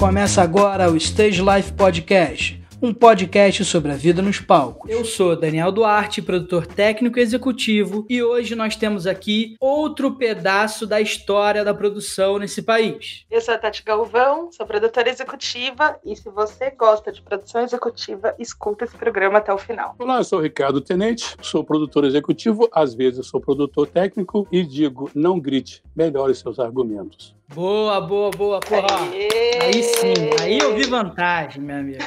[0.00, 4.90] Começa agora o Stage Life Podcast um podcast sobre a vida nos palcos.
[4.90, 10.86] Eu sou Daniel Duarte, produtor técnico e executivo, e hoje nós temos aqui outro pedaço
[10.86, 13.26] da história da produção nesse país.
[13.30, 18.34] Eu sou a Tati Galvão, sou produtora executiva, e se você gosta de produção executiva,
[18.38, 19.94] escuta esse programa até o final.
[19.98, 24.64] Olá, eu sou o Ricardo Tenente, sou produtor executivo, às vezes sou produtor técnico e
[24.64, 27.38] digo, não grite, melhore seus argumentos.
[27.52, 28.86] Boa, boa, boa, porra.
[29.12, 29.50] Aê.
[29.60, 31.98] Aí sim, aí eu vi vantagem, meu amigo.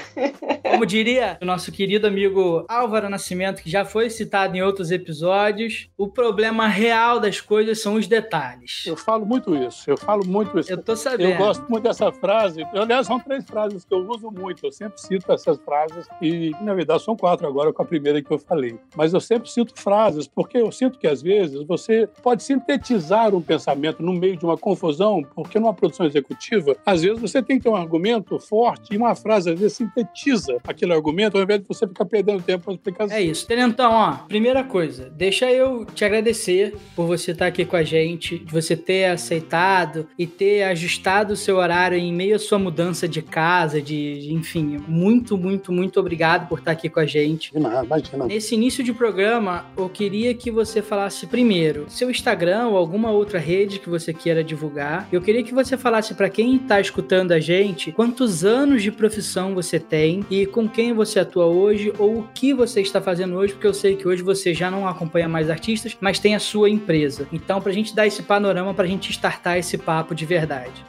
[0.69, 5.89] Como diria o nosso querido amigo Álvaro Nascimento, que já foi citado em outros episódios,
[5.97, 8.85] o problema real das coisas são os detalhes.
[8.87, 10.71] Eu falo muito isso, eu falo muito isso.
[10.71, 11.29] Eu tô sabendo.
[11.29, 12.65] Eu gosto muito dessa frase.
[12.73, 14.65] Aliás, são três frases que eu uso muito.
[14.65, 18.31] Eu sempre cito essas frases e, na verdade, são quatro agora com a primeira que
[18.31, 18.79] eu falei.
[18.95, 23.41] Mas eu sempre cito frases porque eu sinto que, às vezes, você pode sintetizar um
[23.41, 27.63] pensamento no meio de uma confusão porque numa produção executiva, às vezes você tem que
[27.63, 31.67] ter um argumento forte e uma frase, às vezes, sintetiza aquele argumento, ao invés de
[31.67, 33.11] você ficar perdendo tempo para explicar.
[33.11, 33.47] É isso.
[33.49, 38.39] Então, ó, primeira coisa, deixa eu te agradecer por você estar aqui com a gente,
[38.39, 43.07] de você ter aceitado e ter ajustado o seu horário em meio à sua mudança
[43.07, 47.51] de casa, de, de enfim, muito, muito, muito obrigado por estar aqui com a gente.
[47.51, 48.25] De nada, imagina.
[48.25, 53.39] Nesse início de programa, eu queria que você falasse primeiro seu Instagram ou alguma outra
[53.39, 55.07] rede que você queira divulgar.
[55.11, 59.55] Eu queria que você falasse para quem está escutando a gente quantos anos de profissão
[59.55, 63.53] você tem e com quem você atua hoje ou o que você está fazendo hoje,
[63.53, 66.69] porque eu sei que hoje você já não acompanha mais artistas, mas tem a sua
[66.69, 67.27] empresa.
[67.31, 70.85] Então, para a gente dar esse panorama, para a gente startar esse papo de verdade.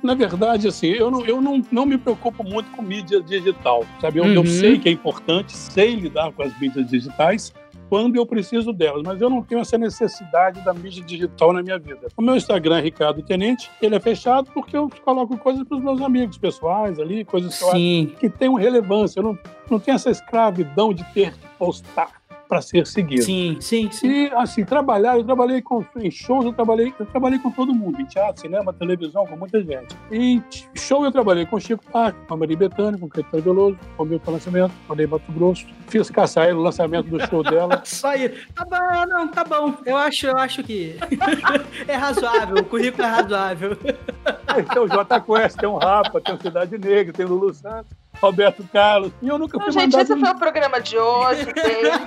[0.00, 4.20] Na verdade, assim, eu não, eu não, não me preocupo muito com mídia digital, sabe?
[4.20, 4.32] Eu, uhum.
[4.32, 7.52] eu sei que é importante, sei lidar com as mídias digitais,
[7.88, 11.78] quando eu preciso delas, mas eu não tenho essa necessidade da mídia digital na minha
[11.78, 12.08] vida.
[12.16, 15.82] O meu Instagram é Ricardo Tenente, ele é fechado porque eu coloco coisas para os
[15.82, 19.20] meus amigos pessoais ali, coisas que eu acho que tenham relevância.
[19.20, 19.38] Eu não,
[19.70, 22.17] não tenho essa escravidão de ter que postar
[22.48, 23.22] para ser seguido.
[23.22, 24.08] Sim, sim, sim.
[24.08, 28.00] E assim, trabalhar, eu trabalhei com, em shows, eu trabalhei, eu trabalhei com todo mundo,
[28.00, 29.96] em teatro, cinema, televisão, com muita gente.
[30.10, 30.42] E
[30.74, 34.06] show eu trabalhei com Chico Parque, com a Maria Bethânia, com Caetano Veloso, com o
[34.06, 35.66] Milton Nascimento, com Ney Mato Grosso.
[35.88, 37.82] Fiz caçar o lançamento do show dela.
[37.84, 38.30] Só aí.
[38.54, 39.74] Tá bom, não, tá bom.
[39.84, 40.96] Eu acho, eu acho que
[41.86, 43.76] é razoável, o currículo é razoável.
[43.76, 47.92] Tem o J Quest, tem o Rapa, tem o Cidade Negra, tem o Lulu Santos.
[48.20, 49.12] Roberto Carlos.
[49.22, 51.46] E eu nunca fui Não, gente, esse foi o programa de hoje.
[51.52, 51.98] Beijo.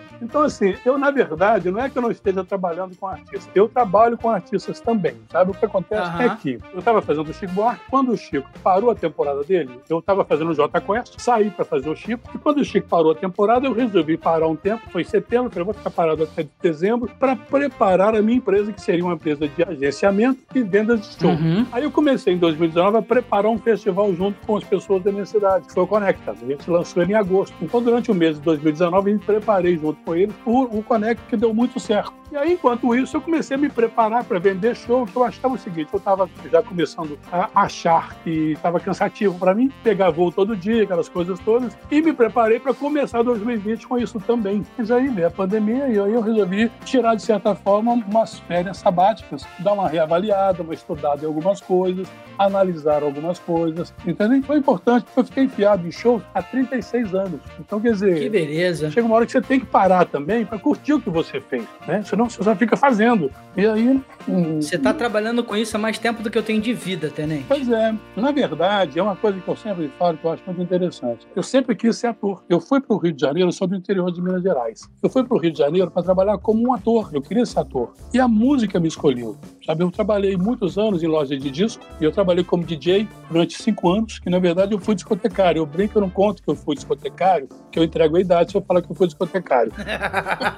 [0.20, 3.48] Então, assim, eu, na verdade, não é que eu não esteja trabalhando com artistas.
[3.54, 5.50] Eu trabalho com artistas também, sabe?
[5.50, 6.20] O que acontece uhum.
[6.20, 9.80] é que eu estava fazendo o Chico Buarque, quando o Chico parou a temporada dele,
[9.88, 12.88] eu estava fazendo o J Quest, saí para fazer o Chico, e quando o Chico
[12.88, 16.22] parou a temporada, eu resolvi parar um tempo, foi em setembro, falei, vou ficar parado
[16.22, 21.00] até dezembro, para preparar a minha empresa, que seria uma empresa de agenciamento e vendas
[21.00, 21.30] de show.
[21.30, 21.66] Uhum.
[21.72, 25.26] Aí eu comecei, em 2019, a preparar um festival junto com as pessoas da minha
[25.26, 26.32] cidade, que foi o Conecta.
[26.32, 27.54] A gente lançou ele em agosto.
[27.60, 31.22] Então, durante o mês de 2019, a gente preparei junto com ele o, o Conect,
[31.28, 32.12] que deu muito certo.
[32.32, 35.54] E aí, enquanto isso, eu comecei a me preparar para vender show, que eu achava
[35.54, 40.30] o seguinte, eu estava já começando a achar que estava cansativo para mim, pegar voo
[40.30, 44.64] todo dia, aquelas coisas todas, e me preparei para começar 2020 com isso também.
[44.78, 48.76] Mas aí veio a pandemia e aí eu resolvi tirar, de certa forma, umas férias
[48.76, 52.06] sabáticas, dar uma reavaliada, uma estudada em algumas coisas,
[52.38, 54.40] analisar algumas coisas, entendeu?
[54.44, 57.40] Foi importante, porque eu fiquei enfiado em shows há 36 anos.
[57.58, 58.20] Então, quer dizer...
[58.20, 58.88] Que beleza.
[58.90, 61.64] Chega uma hora que você tem que parar também para curtir o que você fez,
[61.88, 62.02] né?
[62.20, 63.30] Senão você só fica fazendo.
[63.56, 64.00] E aí.
[64.28, 67.08] Hum, você está trabalhando com isso há mais tempo do que eu tenho de vida,
[67.08, 67.44] Tenente.
[67.48, 67.94] Pois é.
[68.16, 71.26] Na verdade, é uma coisa que eu sempre falo que eu acho muito interessante.
[71.34, 72.42] Eu sempre quis ser ator.
[72.48, 74.88] Eu fui para o Rio de Janeiro, eu sou do interior de Minas Gerais.
[75.02, 77.10] Eu fui para o Rio de Janeiro para trabalhar como um ator.
[77.12, 77.94] Eu queria ser ator.
[78.12, 79.36] E a música me escolheu.
[79.70, 83.62] Sabe, eu trabalhei muitos anos em loja de disco e eu trabalhei como DJ durante
[83.62, 85.60] cinco anos, que na verdade eu fui discotecário.
[85.60, 88.56] Eu brinco, eu não conto que eu fui discotecário, que eu entrego a idade se
[88.56, 89.72] eu falar que eu fui discotecário.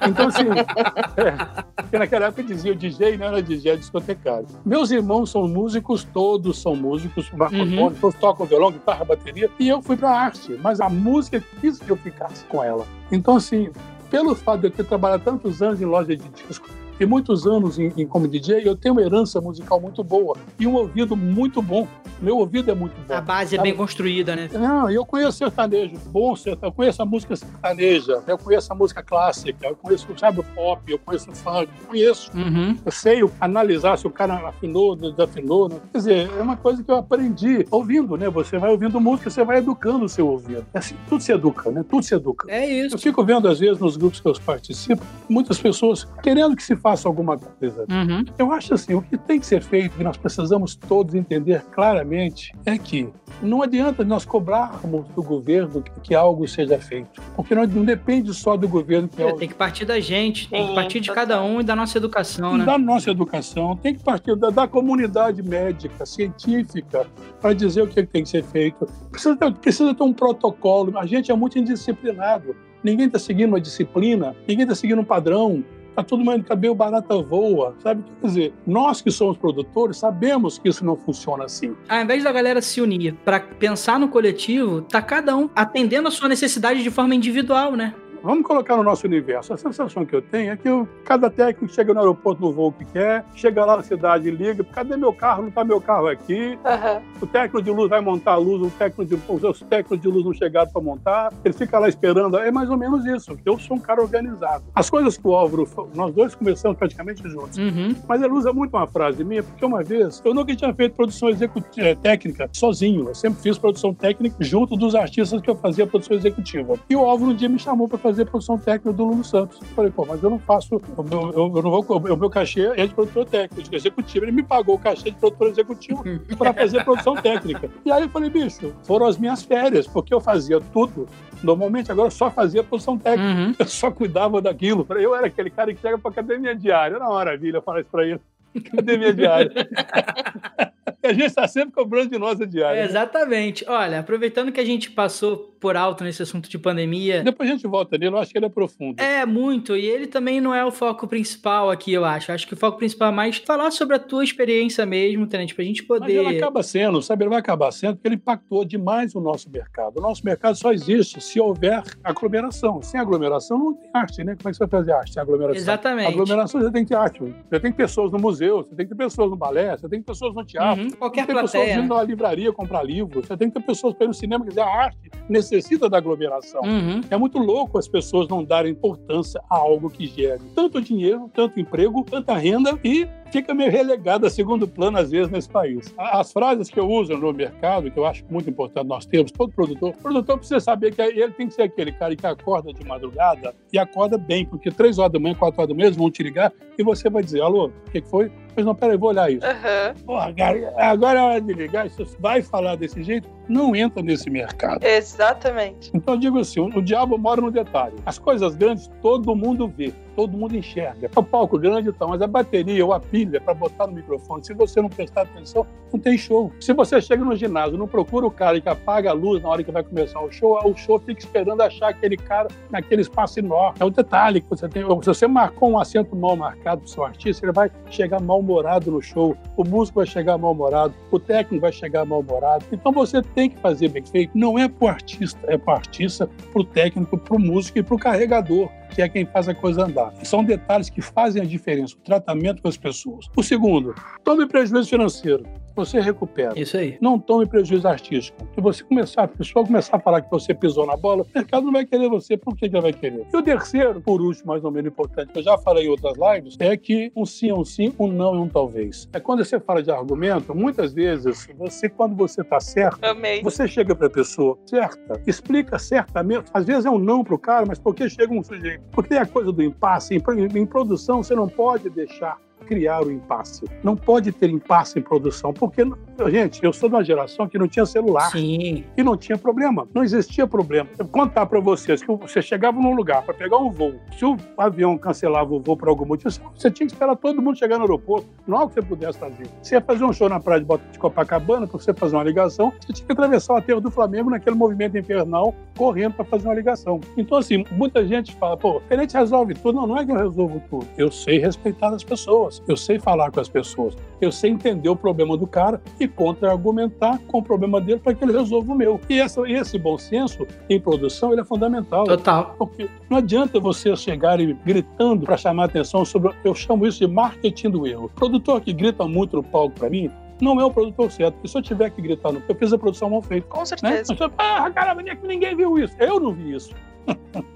[0.07, 4.47] Então, assim, é, porque naquela época dizia o DJ, não era DJ, era discotecário.
[4.65, 7.93] Meus irmãos são músicos, todos são músicos, microfone, uhum.
[7.93, 11.79] todos tocam violão, guitarra, bateria, e eu fui para a arte, mas a música quis
[11.79, 12.85] que eu ficasse com ela.
[13.11, 13.69] Então, assim,
[14.09, 16.67] pelo fato de eu ter trabalhado tantos anos em loja de disco,
[16.99, 20.67] e muitos anos em, em, como DJ, eu tenho uma herança musical muito boa e
[20.67, 21.87] um ouvido muito bom.
[22.21, 23.13] Meu ouvido é muito bom.
[23.13, 24.49] A base é bem construída, né?
[24.53, 29.03] Não, eu conheço sertanejo, bom sertanejo, eu conheço a música sertaneja, eu conheço a música
[29.03, 32.31] clássica, eu conheço, sabe, o pop, eu conheço o funk, eu conheço.
[32.35, 32.77] Uhum.
[32.85, 35.69] Eu sei analisar se o cara afinou, desafinou.
[35.69, 35.75] Né?
[35.91, 38.29] Quer dizer, é uma coisa que eu aprendi ouvindo, né?
[38.29, 40.65] Você vai ouvindo música, você vai educando o seu ouvido.
[40.73, 41.83] É assim, tudo se educa, né?
[41.87, 42.49] Tudo se educa.
[42.49, 42.95] É isso.
[42.95, 46.75] Eu fico vendo, às vezes, nos grupos que eu participo, muitas pessoas querendo que se
[46.83, 47.85] faça alguma coisa.
[47.89, 48.25] Uhum.
[48.37, 52.53] Eu acho assim, o que tem que ser feito, que nós precisamos todos entender claramente,
[52.65, 53.09] é que
[53.41, 58.57] não adianta nós cobrarmos do governo que algo seja feito, porque não, não depende só
[58.57, 59.07] do governo.
[59.07, 59.39] Que é, algo...
[59.39, 62.57] Tem que partir da gente, tem que partir de cada um e da nossa educação,
[62.57, 62.65] né?
[62.65, 67.07] Da nossa educação, tem que partir da, da comunidade médica, científica,
[67.39, 68.85] para dizer o que tem que ser feito.
[69.09, 70.97] Precisa ter, precisa ter um protocolo.
[70.97, 72.55] A gente é muito indisciplinado.
[72.83, 75.63] Ninguém está seguindo uma disciplina, ninguém está seguindo um padrão.
[75.95, 78.03] Tá todo mundo cabelo barata voa, sabe?
[78.19, 81.75] Quer dizer, nós que somos produtores sabemos que isso não funciona assim.
[81.87, 86.11] Ao invés da galera se unir para pensar no coletivo, tá cada um atendendo a
[86.11, 87.93] sua necessidade de forma individual, né?
[88.23, 89.53] Vamos colocar no nosso universo.
[89.53, 92.71] A sensação que eu tenho é que eu, cada técnico chega no aeroporto no voo
[92.71, 95.41] que quer, chega lá na cidade e liga, cadê meu carro?
[95.41, 96.57] Não está meu carro aqui.
[96.63, 97.01] Uhum.
[97.21, 100.23] O técnico de luz vai montar a luz, o técnico de, os técnicos de luz
[100.23, 102.37] não chegaram para montar, ele fica lá esperando.
[102.37, 103.37] É mais ou menos isso.
[103.45, 104.63] Eu sou um cara organizado.
[104.73, 107.57] As coisas que o Álvaro, nós dois começamos praticamente juntos.
[107.57, 107.93] Uhum.
[108.07, 111.27] Mas ele usa muito uma frase minha, porque uma vez eu nunca tinha feito produção
[111.27, 113.09] executiva, eh, técnica sozinho.
[113.09, 116.75] Eu sempre fiz produção técnica junto dos artistas que eu fazia produção executiva.
[116.89, 119.59] E o Álvaro um dia me chamou para fazer fazer produção técnica do Lulu Santos.
[119.59, 120.81] Eu falei, pô, mas eu não faço, eu,
[121.11, 124.25] eu, eu não vou, o meu cachê é de produtor técnico, executivo.
[124.25, 126.03] Ele me pagou o cachê de produtor executivo
[126.37, 127.69] para fazer produção técnica.
[127.83, 131.07] E aí eu falei, bicho, foram as minhas férias, porque eu fazia tudo.
[131.41, 133.23] Normalmente agora eu só fazia produção técnica.
[133.23, 133.55] Uhum.
[133.59, 134.85] Eu só cuidava daquilo.
[134.91, 136.95] Eu era aquele cara que chega para academia diária.
[136.95, 138.19] Era uma maravilha falar isso para ele.
[138.55, 139.51] Academia diária.
[141.07, 142.79] a gente está sempre cobrando de nós a diária.
[142.79, 143.65] É, exatamente.
[143.67, 147.23] Olha, aproveitando que a gente passou por alto nesse assunto de pandemia.
[147.23, 149.01] Depois a gente volta nele, eu acho que ele é profundo.
[149.01, 149.77] É, muito.
[149.77, 152.33] E ele também não é o foco principal aqui, eu acho.
[152.33, 155.63] Acho que o foco principal é mais falar sobre a tua experiência mesmo, Tenente, pra
[155.63, 156.21] gente poder.
[156.21, 157.23] Mas ele acaba sendo, sabe?
[157.23, 159.99] Ele vai acabar sendo porque ele impactou demais o nosso mercado.
[159.99, 162.81] O nosso mercado só existe se houver aglomeração.
[162.81, 164.35] Sem aglomeração não tem arte, né?
[164.35, 165.61] Como é que você vai fazer arte sem aglomeração?
[165.61, 166.09] Exatamente.
[166.09, 167.19] Aglomeração você tem que ter arte.
[167.49, 170.05] Você tem pessoas no museu, você tem que ter pessoas no balé, você tem que
[170.05, 170.83] pessoas no teatro.
[170.83, 171.63] Uhum, qualquer tem plateia.
[171.63, 174.61] pessoas indo na livraria comprar livros, você tem que ter pessoas no cinema, quer dizer,
[174.61, 176.61] a arte necessita da aglomeração.
[176.61, 177.01] Uhum.
[177.09, 181.59] É muito louco as pessoas não darem importância a algo que gere tanto dinheiro, tanto
[181.59, 185.93] emprego, tanta renda e fica meio relegado a segundo plano, às vezes, nesse país.
[185.97, 189.51] As frases que eu uso no mercado, que eu acho muito importante nós temos, todo
[189.51, 192.85] produtor, o produtor precisa saber que ele tem que ser aquele cara que acorda de
[192.85, 196.11] madrugada e acorda bem, porque três horas da manhã, quatro horas da manhã, eles vão
[196.11, 198.31] te ligar e você vai dizer, alô, o que, foi?
[198.53, 199.45] Pois não, peraí, vou olhar isso.
[199.45, 200.05] Uhum.
[200.05, 204.01] Porra, cara, agora é hora de ligar, se você vai falar desse jeito, não entra
[204.01, 204.83] nesse mercado.
[204.83, 205.91] Exatamente.
[205.93, 207.95] Então eu digo assim, o, o diabo mora no detalhe.
[208.05, 211.09] As coisas grandes todo mundo vê todo mundo enxerga.
[211.13, 214.43] É o palco grande então, mas a bateria ou a pilha para botar no microfone,
[214.43, 216.51] se você não prestar atenção, não tem show.
[216.59, 219.63] Se você chega no ginásio, não procura o cara que apaga a luz na hora
[219.63, 223.77] que vai começar o show, o show fica esperando achar aquele cara naquele espaço enorme.
[223.79, 224.83] É o detalhe que você tem.
[224.83, 228.91] Se você marcou um assento mal marcado para o seu artista, ele vai chegar mal-humorado
[228.91, 232.65] no show, o músico vai chegar mal-humorado, o técnico vai chegar mal-humorado.
[232.71, 234.37] Então você tem que fazer bem feito.
[234.37, 237.79] Não é para o artista, é para o artista, para o técnico, para o músico
[237.79, 240.13] e para o carregador que é quem faz a coisa andar.
[240.23, 243.25] São detalhes que fazem a diferença, o tratamento com as pessoas.
[243.35, 245.43] O segundo, tome prejuízo financeiro
[245.75, 246.59] você recupera.
[246.59, 246.97] Isso aí.
[247.01, 248.37] Não tome prejuízo artístico.
[248.53, 251.65] Se você começar, a pessoa começar a falar que você pisou na bola, o mercado
[251.65, 252.37] não vai querer você.
[252.37, 253.25] Por que ele vai querer?
[253.31, 256.15] E o terceiro, por último, mais ou menos importante, que eu já falei em outras
[256.17, 259.09] lives, é que um sim é um sim, um não é um talvez.
[259.13, 263.41] É quando você fala de argumento, muitas vezes, você, quando você está certo, Amei.
[263.41, 267.39] você chega para a pessoa certa, explica certamente, às vezes é um não para o
[267.39, 268.83] cara, mas por que chega um sujeito?
[268.91, 270.15] Porque tem a coisa do impasse.
[270.15, 273.65] Em, em produção, você não pode deixar criar o impasse.
[273.83, 275.83] Não pode ter impasse em produção, porque,
[276.29, 278.31] gente, eu sou de uma geração que não tinha celular.
[278.31, 278.83] Sim.
[278.97, 279.87] E não tinha problema.
[279.93, 280.89] Não existia problema.
[280.97, 283.95] Eu vou contar para vocês que você chegava num lugar para pegar um voo.
[284.17, 287.57] Se o avião cancelava o voo por algum motivo, você tinha que esperar todo mundo
[287.57, 288.27] chegar no aeroporto.
[288.47, 289.47] Não é o que você pudesse fazer.
[289.61, 292.93] Você ia fazer um show na praia de Copacabana, para você fazer uma ligação, você
[292.93, 296.99] tinha que atravessar o aterro do Flamengo naquele movimento infernal, correndo para fazer uma ligação.
[297.17, 299.75] Então, assim, muita gente fala, pô, a gente resolve tudo.
[299.75, 300.87] Não, não é que eu resolvo tudo.
[300.97, 304.89] Eu sei respeitar as pessoas pessoas, eu sei falar com as pessoas, eu sei entender
[304.89, 308.75] o problema do cara e contra-argumentar com o problema dele para que ele resolva o
[308.75, 308.99] meu.
[309.09, 312.05] E essa, esse bom senso em produção ele é fundamental.
[312.05, 312.55] Total.
[312.57, 316.33] Porque não adianta você chegar e gritando para chamar atenção sobre.
[316.43, 318.05] Eu chamo isso de marketing do erro.
[318.05, 320.09] O produtor que grita muito no palco para mim,
[320.41, 321.35] não é o produtor certo.
[321.35, 323.47] Porque se eu tiver que gritar no eu fiz a produção mal feita.
[323.47, 324.13] Com certeza.
[324.13, 324.29] Né?
[324.37, 325.95] Ah, caramba, ninguém viu isso.
[325.99, 326.73] Eu não vi isso.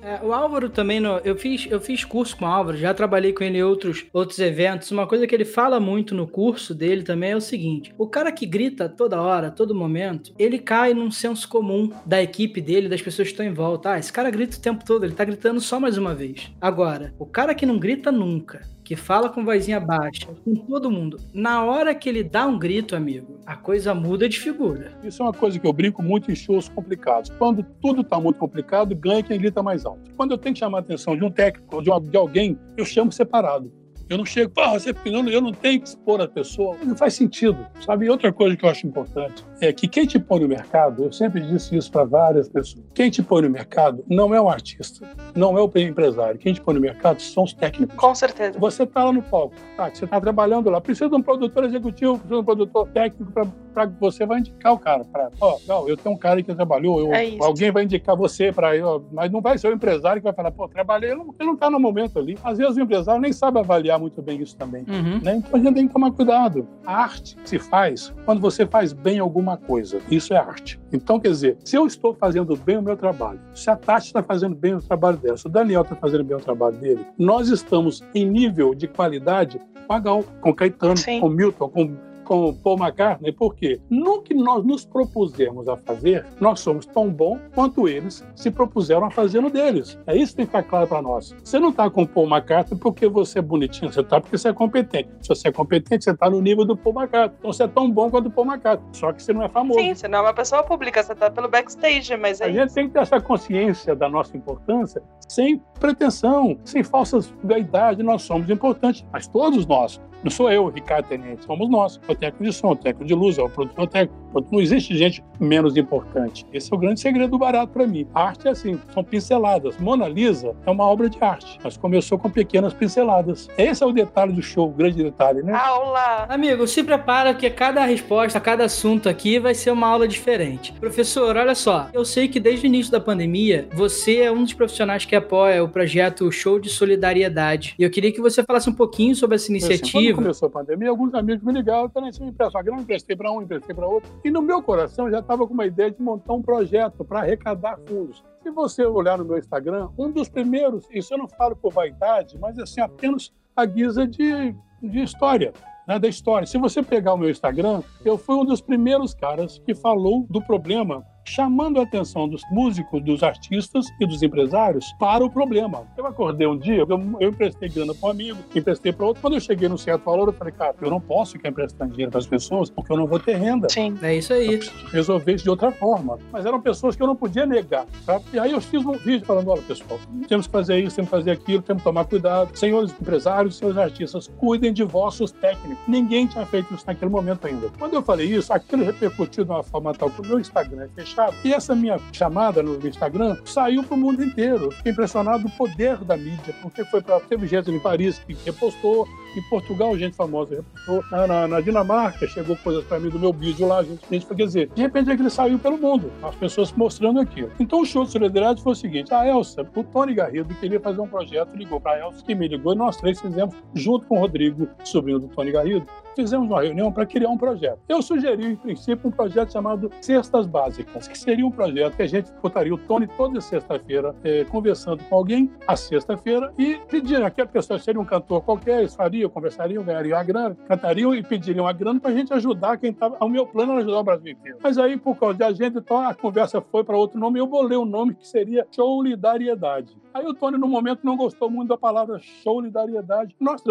[0.01, 3.34] É, o Álvaro também, no, eu, fiz, eu fiz curso com o Álvaro, já trabalhei
[3.34, 4.89] com ele em outros, outros eventos.
[4.89, 8.32] Uma coisa que ele fala muito no curso dele também é o seguinte: o cara
[8.32, 13.01] que grita toda hora, todo momento, ele cai num senso comum da equipe dele, das
[13.01, 13.92] pessoas que estão em volta.
[13.92, 16.51] Ah, esse cara grita o tempo todo, ele tá gritando só mais uma vez.
[16.62, 21.20] Agora, o cara que não grita nunca, que fala com vozinha baixa, com todo mundo,
[21.34, 24.94] na hora que ele dá um grito, amigo, a coisa muda de figura.
[25.03, 27.29] Isso é uma coisa que eu brinco muito em shows complicados.
[27.38, 30.10] Quando tudo está muito complicado, ganha quem grita mais alto.
[30.15, 33.12] Quando eu tenho que chamar a atenção de um técnico, de, de alguém, eu chamo
[33.12, 33.70] separado.
[34.10, 36.78] Eu não chego, pô, você não, eu não tenho que expor a pessoa.
[36.84, 38.06] Não faz sentido, sabe?
[38.06, 41.12] E outra coisa que eu acho importante é que quem te põe no mercado, eu
[41.12, 45.06] sempre disse isso para várias pessoas, quem te põe no mercado não é o artista,
[45.36, 46.40] não é o empresário.
[46.40, 47.98] Quem te põe no mercado são os técnicos.
[47.98, 48.58] Com certeza.
[48.58, 49.90] Você está lá no palco, tá?
[49.90, 53.86] você está trabalhando lá, precisa de um produtor executivo, precisa de um produtor técnico para
[54.00, 55.04] você vai indicar o cara.
[55.04, 58.52] Pra, ó, não, eu tenho um cara que trabalhou, eu, é alguém vai indicar você
[58.52, 58.70] para
[59.12, 61.80] mas não vai ser o empresário que vai falar, pô, trabalhei, ele não está no
[61.80, 62.38] momento ali.
[62.44, 64.86] Às vezes o empresário nem sabe avaliar muito bem isso também.
[64.88, 65.20] Uhum.
[65.22, 65.36] Né?
[65.36, 66.68] Então a gente tem que tomar cuidado.
[66.86, 70.00] A arte se faz quando você faz bem alguma coisa.
[70.10, 70.80] Isso é arte.
[70.92, 74.24] Então, quer dizer, se eu estou fazendo bem o meu trabalho, se a Tati está
[74.24, 77.50] fazendo bem o trabalho dela, se o Daniel está fazendo bem o trabalho dele, nós
[77.50, 81.20] estamos em nível de qualidade com a Gal, com o Caetano, Sim.
[81.20, 81.98] com o Milton, com
[82.28, 87.40] com Paul McCartney, porque no que nós nos propusemos a fazer, nós somos tão bons
[87.56, 89.98] quanto eles se propuseram a fazer no deles.
[90.06, 91.34] É isso que tem que ficar claro para nós.
[91.44, 94.54] Você não está com Paul McCartney porque você é bonitinho, você está porque você é
[94.54, 95.10] competente.
[95.22, 97.38] Se você é competente, você está no nível do Paul McCartney.
[97.40, 99.80] Então você é tão bom quanto o Paul McCartney, só que você não é famoso.
[99.80, 102.60] Sim, você não é uma pessoa pública, você está pelo backstage, mas é A isso.
[102.60, 108.04] gente tem que ter essa consciência da nossa importância sem pretensão, sem falsas vaidades.
[108.04, 112.00] Nós somos importantes, mas todos nós não sou eu, Ricardo Tenente, somos nós.
[112.08, 114.16] O técnico de som, o técnico de luz, é o produtor técnico.
[114.51, 116.46] Não existe gente menos importante.
[116.53, 118.08] Esse é o grande segredo do barato para mim.
[118.13, 119.77] A arte é assim, são pinceladas.
[119.77, 123.48] Mona Lisa é uma obra de arte, mas começou com pequenas pinceladas.
[123.58, 125.53] Esse é o detalhe do show, o grande detalhe, né?
[125.53, 126.25] Aula!
[126.29, 130.74] Amigo, se prepara que cada resposta, cada assunto aqui vai ser uma aula diferente.
[130.74, 134.53] Professor, olha só, eu sei que desde o início da pandemia, você é um dos
[134.53, 137.75] profissionais que apoia o projeto Show de Solidariedade.
[137.77, 140.89] E eu queria que você falasse um pouquinho sobre essa iniciativa quando começou a pandemia,
[140.89, 144.10] alguns amigos me ligaram, também me emprestou a grana, emprestei para um, emprestei para outro.
[144.28, 147.80] E no meu coração já estava com uma ideia de montar um projeto para arrecadar
[147.88, 148.22] fundos.
[148.44, 152.38] Se você olhar no meu Instagram, um dos primeiros, isso eu não falo por vaidade,
[152.38, 154.54] mas assim, apenas a guisa de,
[154.84, 155.54] de história.
[155.88, 156.46] Né, da história.
[156.46, 160.42] Se você pegar o meu Instagram, eu fui um dos primeiros caras que falou do
[160.42, 165.86] problema chamando a atenção dos músicos, dos artistas e dos empresários para o problema.
[165.98, 169.22] Eu acordei um dia, eu, eu emprestei grana para um amigo, emprestei para outro.
[169.22, 172.12] Quando eu cheguei no certo valor, eu falei, cara, eu não posso ficar emprestando dinheiro
[172.12, 173.68] para as pessoas porque eu não vou ter renda.
[173.70, 174.60] Sim, é isso aí.
[174.92, 176.18] resolver isso de outra forma.
[176.32, 177.86] Mas eram pessoas que eu não podia negar.
[178.06, 178.24] Sabe?
[178.34, 181.18] E aí eu fiz um vídeo falando: olha, pessoal, temos que fazer isso, temos que
[181.18, 182.58] fazer aquilo, temos que tomar cuidado.
[182.58, 185.84] Senhores empresários, senhores artistas, cuidem de vossos técnicos.
[185.88, 187.70] Ninguém tinha feito isso naquele momento ainda.
[187.78, 190.88] Quando eu falei isso, aquilo repercutiu de uma forma tal que o meu Instagram é
[190.88, 194.72] fechado E essa minha chamada no Instagram saiu para o mundo inteiro.
[194.72, 197.20] Fiquei impressionado do poder da mídia, porque foi para.
[197.22, 200.64] Teve gente em Paris que repostou, em Portugal, gente famosa
[201.12, 204.46] na, na, na Dinamarca, chegou coisas para mim do meu vídeo lá, gente, gente, quer
[204.46, 207.52] dizer, de repente ele saiu pelo mundo, as pessoas mostrando aquilo.
[207.60, 211.02] Então o show de solidariedade foi o seguinte: a Elsa, o Tony Garrido, queria fazer
[211.02, 214.18] um projeto, ligou para a Elsa, que me ligou, e nós três fizemos, junto com
[214.18, 217.80] o Rodrigo, sobrinho do Tony Garrido, fizemos uma reunião para criar um projeto.
[217.88, 222.08] Eu sugeri, em princípio, um projeto chamado Cestas Básicas, que seria um projeto que a
[222.08, 227.46] gente botaria o Tony toda sexta-feira é, conversando com alguém, a sexta-feira, e pediria que
[227.46, 228.96] pessoa seria um cantor qualquer, eles
[229.28, 232.92] fariam, conversariam, ganhariam a grana, cantariam e pediriam a grana para a gente ajudar quem
[232.92, 233.18] estava.
[233.24, 234.58] O meu plano era ajudar o Brasil inteiro.
[234.62, 237.48] Mas aí, por causa de agenda, então a conversa foi para outro nome e eu
[237.48, 239.96] bolei um nome que seria Solidariedade.
[240.14, 243.36] Aí o Tony, no momento, não gostou muito da palavra solidariedade.
[243.40, 243.62] Nós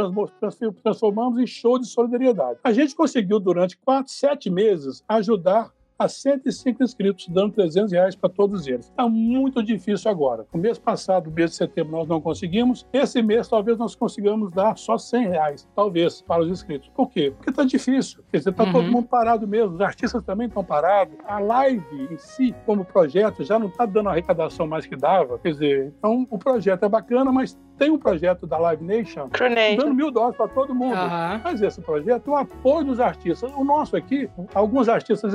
[0.83, 2.61] transformamos em show de solidariedade.
[2.63, 8.29] A gente conseguiu, durante quatro, sete meses, ajudar a 105 inscritos, dando 300 reais para
[8.29, 8.87] todos eles.
[8.87, 10.47] Está muito difícil agora.
[10.53, 12.87] O mês passado, mês de setembro, nós não conseguimos.
[12.93, 16.89] Esse mês, talvez nós consigamos dar só 100 reais, talvez, para os inscritos.
[16.95, 17.33] Por quê?
[17.37, 18.23] Porque está difícil.
[18.31, 18.73] Quer dizer, está uhum.
[18.73, 19.75] todo mundo parado mesmo.
[19.75, 21.17] Os artistas também estão parados.
[21.25, 25.39] A live em si, como projeto, já não está dando a arrecadação mais que dava.
[25.39, 29.29] Quer dizer, então o projeto é bacana, mas tem um projeto da Live Nation
[29.77, 30.97] dando mil dólares para todo mundo.
[30.97, 31.41] Uhum.
[31.45, 33.51] Mas esse projeto, o apoio dos artistas.
[33.55, 35.35] O nosso aqui, alguns artistas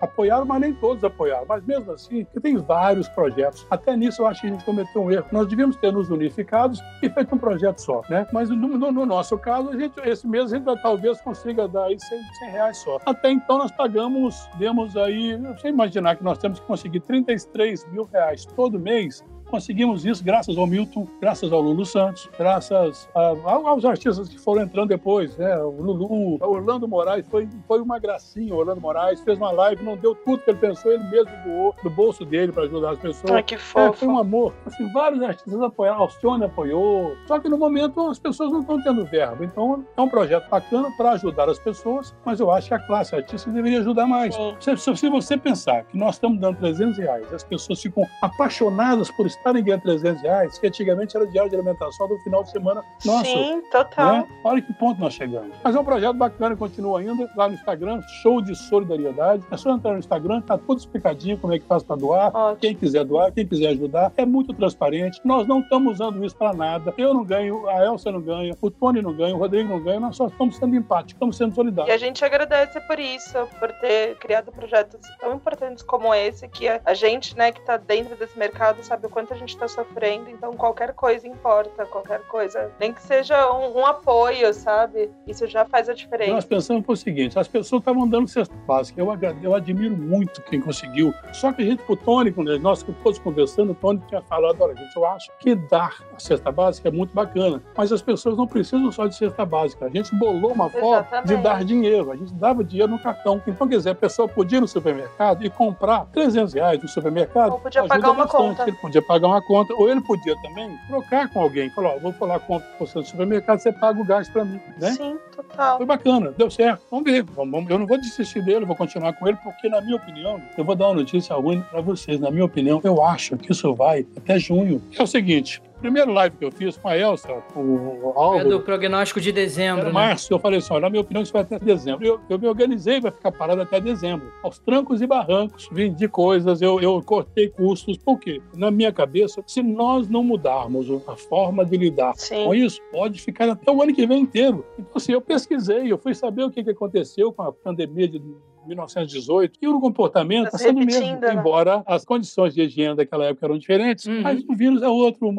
[0.00, 1.46] apoiaram, mas nem todos apoiaram.
[1.48, 3.66] Mas mesmo assim, que tem vários projetos.
[3.70, 5.26] Até nisso eu acho que a gente cometeu um erro.
[5.32, 8.26] Nós devíamos ter nos unificados e feito um projeto só, né?
[8.32, 11.84] Mas no, no, no nosso caso, a gente, esse mês a gente talvez consiga dar
[11.84, 12.98] aí 100, 100 reais só.
[13.06, 18.04] Até então nós pagamos, demos aí, você imaginar que nós temos que conseguir 33 mil
[18.04, 23.84] reais todo mês conseguimos isso graças ao Milton, graças ao Lulu Santos, graças a, aos
[23.84, 25.56] artistas que foram entrando depois, né?
[25.58, 28.54] O Lulu, o Orlando Moraes, foi, foi uma gracinha.
[28.54, 31.74] O Orlando Moraes fez uma live, não deu tudo que ele pensou, ele mesmo doou
[31.82, 33.32] do bolso dele para ajudar as pessoas.
[33.32, 33.94] Ai, que fofo.
[33.94, 34.54] É, foi um amor.
[34.64, 37.16] Assim, vários artistas apoiaram, Alcione apoiou.
[37.26, 39.44] Só que no momento as pessoas não estão tendo verba.
[39.44, 43.14] Então é um projeto bacana para ajudar as pessoas, mas eu acho que a classe
[43.14, 44.36] artística deveria ajudar mais.
[44.60, 49.26] Se, se, você pensar que nós estamos dando 300 reais, as pessoas ficam apaixonadas por
[49.36, 52.84] estarem ganhando 300 reais, que antigamente era diário de alimentação do final de semana.
[53.04, 54.12] Nossa, Sim, total.
[54.12, 54.28] Né?
[54.44, 55.56] Olha que ponto nós chegamos.
[55.62, 59.44] Mas é um projeto bacana e continua ainda lá no Instagram, show de solidariedade.
[59.50, 62.34] É só entrar no Instagram, tá tudo explicadinho como é que faz para doar.
[62.34, 62.60] Ótimo.
[62.60, 65.20] Quem quiser doar, quem quiser ajudar, é muito transparente.
[65.24, 66.92] Nós não estamos usando isso para nada.
[66.96, 70.00] Eu não ganho, a Elsa não ganha, o Tony não ganha, o Rodrigo não ganha,
[70.00, 71.92] nós só estamos sendo empáticos, estamos sendo solidários.
[71.92, 76.66] E a gente agradece por isso, por ter criado projetos tão importantes como esse, que
[76.68, 80.30] a gente, né, que está dentro desse mercado, sabe o quanto a gente está sofrendo.
[80.30, 82.70] Então, qualquer coisa importa, qualquer coisa.
[82.78, 85.10] Nem que seja um, um apoio, sabe?
[85.26, 86.32] Isso já faz a diferença.
[86.32, 89.00] Nós pensamos o seguinte: as pessoas estavam dando cesta básica.
[89.00, 89.08] Eu,
[89.42, 91.12] eu admiro muito quem conseguiu.
[91.32, 94.76] Só que a gente, o Tony, quando nós todos conversando, o Tony tinha falado: olha,
[94.76, 98.46] gente, eu acho que dar a cesta básica é muito bacana, mas as pessoas não
[98.46, 99.86] precisam só de cesta básica.
[99.86, 102.10] A gente bolou uma forma de dar dinheiro.
[102.10, 103.42] A gente dava dinheiro no cartão.
[103.46, 107.52] Então, quer dizer, a pessoa podia ir no supermercado e comprar 300 reais no supermercado.
[107.52, 108.42] Ou podia pagar uma bastante.
[108.42, 108.62] conta.
[108.62, 109.72] Ele podia pagar uma conta.
[109.74, 111.70] Ou ele podia também trocar com alguém.
[111.70, 114.60] Falar: ó, vou falar conta com você no supermercado, você paga o gás para mim.
[114.80, 114.92] Né?
[114.92, 115.78] Sim, total.
[115.78, 116.82] Foi bacana, deu certo.
[116.90, 117.24] Vamos ver.
[117.36, 120.74] Eu não vou desistir dele, vou continuar com ele, porque, na minha opinião, eu vou
[120.74, 122.20] dar uma notícia ruim para vocês.
[122.20, 124.82] Na minha opinião, eu acho que isso vai até junho.
[124.98, 128.46] É o seguinte: primeiro live que eu fiz com a Elsa, o Álvaro...
[128.46, 129.92] É do prognóstico de dezembro, né?
[129.92, 132.04] março, eu falei assim, olha, na minha opinião, isso vai até dezembro.
[132.04, 134.32] Eu, eu me organizei, vai ficar parado até dezembro.
[134.42, 137.96] Aos trancos e barrancos, vendi coisas, eu, eu cortei custos.
[137.96, 138.40] Por quê?
[138.54, 142.44] Na minha cabeça, se nós não mudarmos a forma de lidar Sim.
[142.44, 144.64] com isso, pode ficar até o ano que vem inteiro.
[144.78, 148.18] Então, assim, eu pesquisei, eu fui saber o que, que aconteceu com a pandemia de
[148.66, 151.34] 1918, e o comportamento está sendo mesmo, né?
[151.34, 154.22] embora as condições de higiene daquela época eram diferentes, uhum.
[154.22, 155.32] mas o vírus é outro,